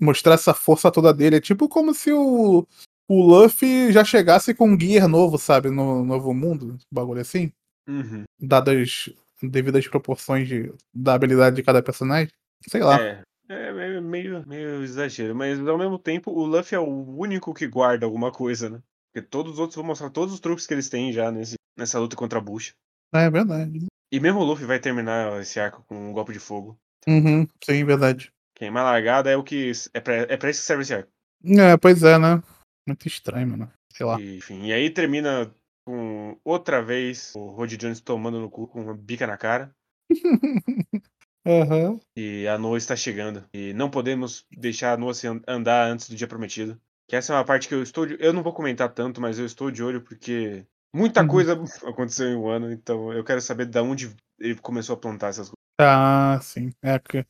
mostrar 0.00 0.34
essa 0.34 0.54
força 0.54 0.90
toda 0.90 1.12
dele. 1.12 1.36
É 1.36 1.40
tipo 1.40 1.68
como 1.68 1.94
se 1.94 2.12
o, 2.12 2.66
o 3.08 3.22
Luffy 3.22 3.92
já 3.92 4.04
chegasse 4.04 4.54
com 4.54 4.70
um 4.70 4.80
gear 4.80 5.08
novo, 5.08 5.38
sabe? 5.38 5.70
No 5.70 6.04
novo 6.04 6.32
mundo. 6.32 6.76
Bagulho 6.92 7.20
assim. 7.20 7.52
Uhum. 7.88 8.24
Dadas 8.40 9.10
devido 9.42 9.76
às 9.76 9.86
proporções 9.86 10.48
de, 10.48 10.72
da 10.94 11.14
habilidade 11.14 11.56
de 11.56 11.62
cada 11.62 11.82
personagem. 11.82 12.30
Sei 12.68 12.82
lá. 12.82 13.00
É. 13.00 13.22
É 13.48 13.72
meio, 13.72 14.02
meio, 14.02 14.44
meio 14.44 14.82
exagero, 14.82 15.32
mas 15.32 15.60
ao 15.60 15.78
mesmo 15.78 16.00
tempo 16.00 16.32
o 16.32 16.44
Luffy 16.44 16.74
é 16.74 16.80
o 16.80 17.16
único 17.16 17.54
que 17.54 17.68
guarda 17.68 18.04
alguma 18.04 18.32
coisa, 18.32 18.68
né? 18.68 18.82
Porque 19.12 19.24
todos 19.24 19.52
os 19.52 19.58
outros 19.60 19.76
vão 19.76 19.84
mostrar 19.84 20.10
todos 20.10 20.34
os 20.34 20.40
truques 20.40 20.66
que 20.66 20.74
eles 20.74 20.88
têm 20.88 21.12
já 21.12 21.30
nesse, 21.30 21.54
nessa 21.78 22.00
luta 22.00 22.16
contra 22.16 22.40
a 22.40 22.42
Bucha. 22.42 22.72
É, 23.14 23.30
verdade. 23.30 23.86
E 24.12 24.20
mesmo 24.20 24.40
o 24.40 24.44
Luffy 24.44 24.64
vai 24.66 24.78
terminar 24.78 25.40
esse 25.40 25.58
arco 25.58 25.84
com 25.88 26.10
um 26.10 26.12
golpe 26.12 26.32
de 26.32 26.38
fogo. 26.38 26.78
Uhum, 27.08 27.46
sim, 27.62 27.84
verdade. 27.84 28.32
Queimar 28.54 28.84
largada 28.84 29.30
é 29.30 29.36
o 29.36 29.42
que. 29.42 29.70
É 29.92 30.00
pra, 30.00 30.14
é 30.14 30.36
pra 30.36 30.50
isso 30.50 30.60
que 30.60 30.66
serve 30.66 30.82
esse 30.82 30.94
arco. 30.94 31.10
É, 31.44 31.76
pois 31.76 32.02
é, 32.02 32.18
né? 32.18 32.42
Muito 32.86 33.06
estranho, 33.06 33.48
mano. 33.48 33.72
Sei 33.92 34.06
lá. 34.06 34.20
E, 34.20 34.38
enfim, 34.38 34.66
e 34.66 34.72
aí 34.72 34.90
termina 34.90 35.52
com 35.86 36.38
outra 36.44 36.82
vez 36.82 37.32
o 37.36 37.46
Rod 37.50 37.72
Jones 37.74 38.00
tomando 38.00 38.40
no 38.40 38.50
cu 38.50 38.66
com 38.66 38.82
uma 38.82 38.94
bica 38.94 39.26
na 39.26 39.36
cara. 39.36 39.70
Aham. 41.46 42.00
E 42.16 42.46
a 42.48 42.58
Noa 42.58 42.76
está 42.78 42.96
chegando. 42.96 43.44
E 43.52 43.72
não 43.72 43.88
podemos 43.90 44.44
deixar 44.50 44.92
a 44.94 44.96
Noa 44.96 45.14
se 45.14 45.26
an- 45.28 45.40
andar 45.46 45.88
antes 45.88 46.08
do 46.08 46.16
dia 46.16 46.26
prometido. 46.26 46.80
Que 47.08 47.14
essa 47.14 47.32
é 47.32 47.36
uma 47.36 47.44
parte 47.44 47.68
que 47.68 47.74
eu 47.74 47.82
estou 47.82 48.04
de... 48.04 48.16
Eu 48.18 48.32
não 48.32 48.42
vou 48.42 48.52
comentar 48.52 48.88
tanto, 48.92 49.20
mas 49.20 49.38
eu 49.38 49.46
estou 49.46 49.70
de 49.70 49.82
olho 49.82 50.00
porque 50.00 50.66
muita 50.96 51.22
Uhum. 51.22 51.28
coisa 51.28 51.52
aconteceu 51.86 52.28
em 52.28 52.36
um 52.36 52.48
ano. 52.48 52.72
Então 52.72 53.12
eu 53.12 53.22
quero 53.24 53.40
saber 53.40 53.66
de 53.66 53.78
onde 53.80 54.10
ele 54.38 54.56
começou 54.56 54.94
a 54.94 54.98
plantar 54.98 55.28
essas 55.28 55.48
coisas. 55.48 55.56
Ah, 55.80 56.38
sim. 56.42 56.70
É 56.82 56.98
que 56.98 57.24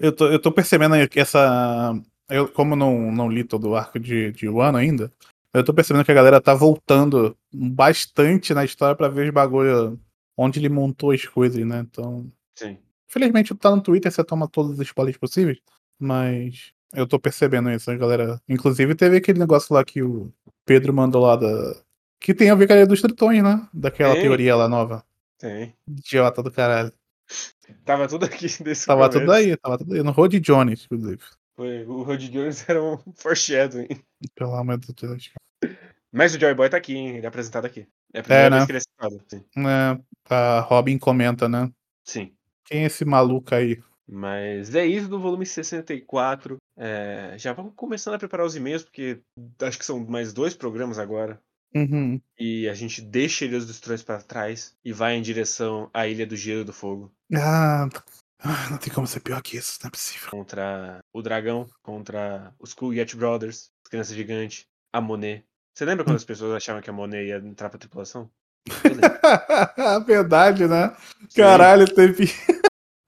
eu 0.00 0.10
tô, 0.14 0.28
eu 0.28 0.40
tô 0.40 0.50
percebendo 0.50 0.94
aí 0.94 1.06
que 1.08 1.20
essa. 1.20 1.92
Eu, 2.28 2.48
como 2.48 2.74
não, 2.74 3.12
não 3.12 3.28
li 3.28 3.44
todo 3.44 3.68
o 3.70 3.76
arco 3.76 4.00
de, 4.00 4.32
de 4.32 4.48
Wano 4.48 4.78
ainda, 4.78 5.12
eu 5.54 5.62
tô 5.64 5.72
percebendo 5.72 6.04
que 6.04 6.10
a 6.10 6.14
galera 6.14 6.40
tá 6.40 6.54
voltando 6.54 7.36
bastante 7.54 8.52
na 8.54 8.64
história 8.64 8.96
pra 8.96 9.08
ver 9.08 9.28
os 9.28 9.32
bagulho 9.34 10.00
onde 10.36 10.58
ele 10.58 10.68
montou 10.68 11.12
as 11.12 11.24
coisas, 11.24 11.64
né? 11.66 11.80
Então. 11.80 12.30
Sim. 12.58 12.78
Felizmente 13.08 13.54
tá 13.54 13.70
no 13.70 13.80
Twitter, 13.80 14.10
você 14.10 14.24
toma 14.24 14.48
todos 14.48 14.72
os 14.72 14.80
spoilers 14.80 15.16
possíveis, 15.16 15.58
mas 16.00 16.72
eu 16.92 17.06
tô 17.06 17.18
percebendo 17.20 17.70
isso, 17.70 17.90
a 17.90 17.96
galera. 17.96 18.40
Inclusive 18.48 18.94
teve 18.94 19.18
aquele 19.18 19.38
negócio 19.38 19.72
lá 19.74 19.84
que 19.84 20.02
o 20.02 20.32
Pedro 20.64 20.92
mandou 20.92 21.22
lá 21.22 21.36
da. 21.36 21.76
Que 22.20 22.34
tem 22.34 22.50
a 22.50 22.54
ver 22.54 22.66
com 22.66 22.72
a 22.74 22.84
dos 22.84 23.00
Tritões, 23.02 23.42
né? 23.42 23.68
Daquela 23.72 24.14
Tem. 24.14 24.22
teoria 24.22 24.56
lá 24.56 24.68
nova. 24.68 25.04
Tem. 25.38 25.74
Idiota 25.86 26.42
do 26.42 26.50
caralho. 26.50 26.92
Tava 27.84 28.08
tudo 28.08 28.24
aqui 28.24 28.46
desse 28.62 28.86
Tava 28.86 29.08
começo. 29.08 29.20
tudo 29.20 29.32
aí, 29.32 29.56
tava 29.56 29.78
tudo 29.78 29.94
aí. 29.94 30.02
No 30.02 30.10
Road 30.12 30.38
Jones, 30.40 30.84
inclusive. 30.84 31.22
Foi, 31.56 31.84
o 31.86 32.02
Rod 32.02 32.20
Jones 32.22 32.68
era 32.68 32.82
um 32.82 32.98
foreshadowing. 33.16 33.88
Pelo 34.34 34.54
amor 34.54 34.78
de 34.78 34.92
Deus. 34.92 35.30
Mas 36.12 36.34
o 36.34 36.38
Joy 36.40 36.54
Boy 36.54 36.68
tá 36.68 36.76
aqui, 36.76 36.94
hein? 36.94 37.16
Ele 37.16 37.24
é 37.24 37.28
apresentado 37.28 37.64
aqui. 37.66 37.86
É 38.12 38.20
a 38.20 38.22
primeira 38.22 38.46
É, 38.46 38.50
vez 38.50 38.60
né? 38.60 38.66
que 38.66 38.72
ele 38.72 38.78
é 38.78 38.80
citado. 38.80 39.24
Sim. 39.28 39.44
É, 39.66 40.00
a 40.34 40.60
Robin 40.60 40.98
comenta, 40.98 41.48
né? 41.48 41.70
Sim. 42.04 42.32
Quem 42.64 42.82
é 42.82 42.86
esse 42.86 43.04
maluco 43.04 43.54
aí? 43.54 43.82
Mas 44.08 44.74
é 44.74 44.86
isso 44.86 45.08
do 45.08 45.18
volume 45.18 45.44
64. 45.46 46.56
É, 46.76 47.34
já 47.38 47.52
vamos 47.52 47.72
começando 47.74 48.14
a 48.14 48.18
preparar 48.18 48.46
os 48.46 48.54
e-mails, 48.54 48.84
porque 48.84 49.20
acho 49.62 49.78
que 49.78 49.84
são 49.84 49.98
mais 50.06 50.32
dois 50.32 50.54
programas 50.54 50.98
agora. 50.98 51.40
Uhum. 51.74 52.20
E 52.38 52.68
a 52.68 52.74
gente 52.74 53.00
deixa 53.00 53.44
Ilha 53.44 53.58
dos 53.58 53.66
Destruidores 53.66 54.02
pra 54.02 54.22
trás 54.22 54.74
e 54.84 54.92
vai 54.92 55.14
em 55.14 55.22
direção 55.22 55.90
à 55.92 56.06
Ilha 56.06 56.26
do 56.26 56.36
Gelo 56.36 56.62
e 56.62 56.64
do 56.64 56.72
Fogo. 56.72 57.12
Ah, 57.34 57.88
ah, 58.38 58.70
não 58.70 58.78
tem 58.78 58.92
como 58.92 59.06
ser 59.06 59.20
pior 59.20 59.42
que 59.42 59.56
isso, 59.56 59.78
não 59.82 59.88
é 59.88 59.90
possível. 59.90 60.30
Contra 60.30 61.00
o 61.12 61.22
dragão, 61.22 61.68
contra 61.82 62.54
os 62.58 62.74
Cool 62.74 62.94
Yet 62.94 63.16
Brothers, 63.16 63.70
as 63.84 63.90
crianças 63.90 64.14
gigantes, 64.14 64.66
a 64.92 65.00
Monet. 65.00 65.44
Você 65.74 65.84
lembra 65.84 66.04
quando 66.04 66.16
as 66.16 66.24
pessoas 66.24 66.54
achavam 66.54 66.80
que 66.80 66.90
a 66.90 66.92
Monet 66.92 67.26
ia 67.26 67.38
entrar 67.38 67.68
pra 67.68 67.78
tripulação? 67.78 68.30
Verdade, 70.06 70.66
né? 70.66 70.96
Sim. 71.28 71.40
Caralho, 71.40 71.92
teve. 71.92 72.32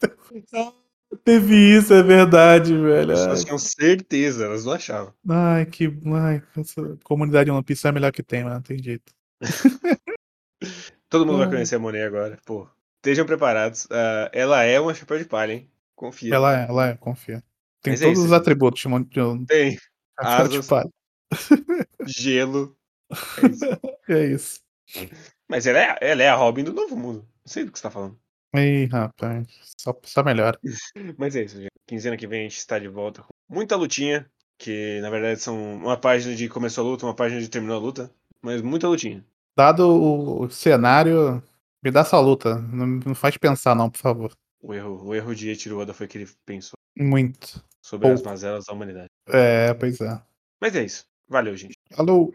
teve 1.25 1.55
isso, 1.55 1.93
é 1.93 2.03
verdade, 2.03 2.77
velho. 2.77 3.13
As 3.13 3.21
pessoas 3.21 3.45
tinham 3.45 3.59
certeza, 3.59 4.45
elas 4.45 4.65
não 4.65 4.73
achavam. 4.73 5.13
Ai, 5.29 5.67
que. 5.67 5.87
Ai, 6.07 6.43
essa 6.57 6.99
comunidade 7.05 7.51
One 7.51 7.63
Piece 7.63 7.87
é 7.87 7.91
a 7.91 7.93
melhor 7.93 8.13
que 8.13 8.23
tem, 8.23 8.45
mano. 8.45 8.57
Não 8.57 8.63
tem 8.63 8.83
jeito. 8.83 9.13
Todo 11.09 11.25
mundo 11.25 11.39
vai 11.39 11.49
conhecer 11.49 11.77
a 11.77 11.79
Monet 11.79 12.05
agora. 12.05 12.39
Pô, 12.45 12.69
estejam 12.97 13.25
preparados. 13.25 13.87
Ah, 13.91 14.31
ela 14.33 14.63
é 14.65 14.79
uma 14.79 14.95
chapéu 14.95 15.19
de 15.19 15.25
palha, 15.25 15.53
hein? 15.53 15.71
Confia. 15.95 16.35
Ela 16.35 16.61
é, 16.61 16.69
ela 16.69 16.89
é, 16.89 16.97
confia. 16.97 17.43
Tem 17.83 17.93
Mas 17.93 18.03
é 18.03 18.05
todos 18.05 18.19
isso, 18.19 18.27
os 18.27 18.33
atributos 18.33 18.81
de 18.81 19.21
um 19.21 19.45
Tem 19.45 19.79
chapéu 20.21 20.49
de 20.49 20.59
Asas. 20.59 20.67
palha. 20.67 20.91
gelo. 22.07 22.77
É 23.43 23.47
isso. 23.47 23.65
É 24.09 24.25
isso. 24.27 24.61
Mas 25.47 25.67
ela 25.67 25.79
é, 25.79 25.99
ela 26.01 26.23
é 26.23 26.29
a 26.31 26.35
Robin 26.35 26.65
do 26.65 26.73
Novo 26.73 26.97
Mundo. 26.97 27.19
Não 27.21 27.53
sei 27.53 27.63
do 27.65 27.71
que 27.71 27.79
você 27.79 27.83
tá 27.83 27.91
falando. 27.91 28.19
Ih, 28.55 28.87
rapaz. 28.87 29.47
Só, 29.79 29.95
só 30.05 30.23
melhor. 30.23 30.59
Mas 31.17 31.37
é 31.37 31.43
isso, 31.43 31.57
gente. 31.57 31.71
Quinzena 31.87 32.17
que 32.17 32.27
vem 32.27 32.41
a 32.41 32.43
gente 32.45 32.59
está 32.59 32.79
de 32.79 32.89
volta 32.89 33.23
com 33.23 33.55
muita 33.55 33.77
lutinha. 33.77 34.29
Que 34.61 35.01
na 35.01 35.11
verdade 35.11 35.41
são 35.41 35.77
uma 35.77 35.97
página 35.97 36.35
de 36.35 36.49
começou 36.49 36.85
a 36.85 36.91
luta, 36.91 37.07
uma 37.07 37.15
página 37.15 37.41
de 37.41 37.49
terminou 37.49 37.77
a 37.77 37.81
luta. 37.81 38.11
Mas 38.43 38.61
muita 38.61 38.89
lutinha. 38.89 39.25
Dado 39.57 39.89
o 39.89 40.51
cenário, 40.51 41.43
me 41.83 41.91
dá 41.91 42.01
essa 42.01 42.19
luta. 42.19 42.57
Não, 42.57 42.87
não 42.87 43.15
faz 43.15 43.37
pensar, 43.37 43.75
não, 43.75 43.89
por 43.91 43.99
favor. 43.99 44.33
O 44.61 44.75
erro, 44.75 45.07
o 45.07 45.15
erro 45.15 45.35
de 45.35 45.49
Eiichiro 45.49 45.79
Oda 45.79 45.95
foi 45.95 46.09
que 46.09 46.19
ele 46.19 46.29
pensou 46.45 46.77
Muito. 46.97 47.65
sobre 47.81 48.09
as 48.09 48.15
Pouco. 48.15 48.31
mazelas 48.31 48.65
da 48.65 48.73
humanidade. 48.73 49.09
É, 49.29 49.73
pois 49.75 50.01
é. 50.01 50.21
Mas 50.61 50.75
é 50.75 50.85
isso. 50.85 51.05
Valeu, 51.29 51.57
gente. 51.57 51.77
Alô. 51.97 52.33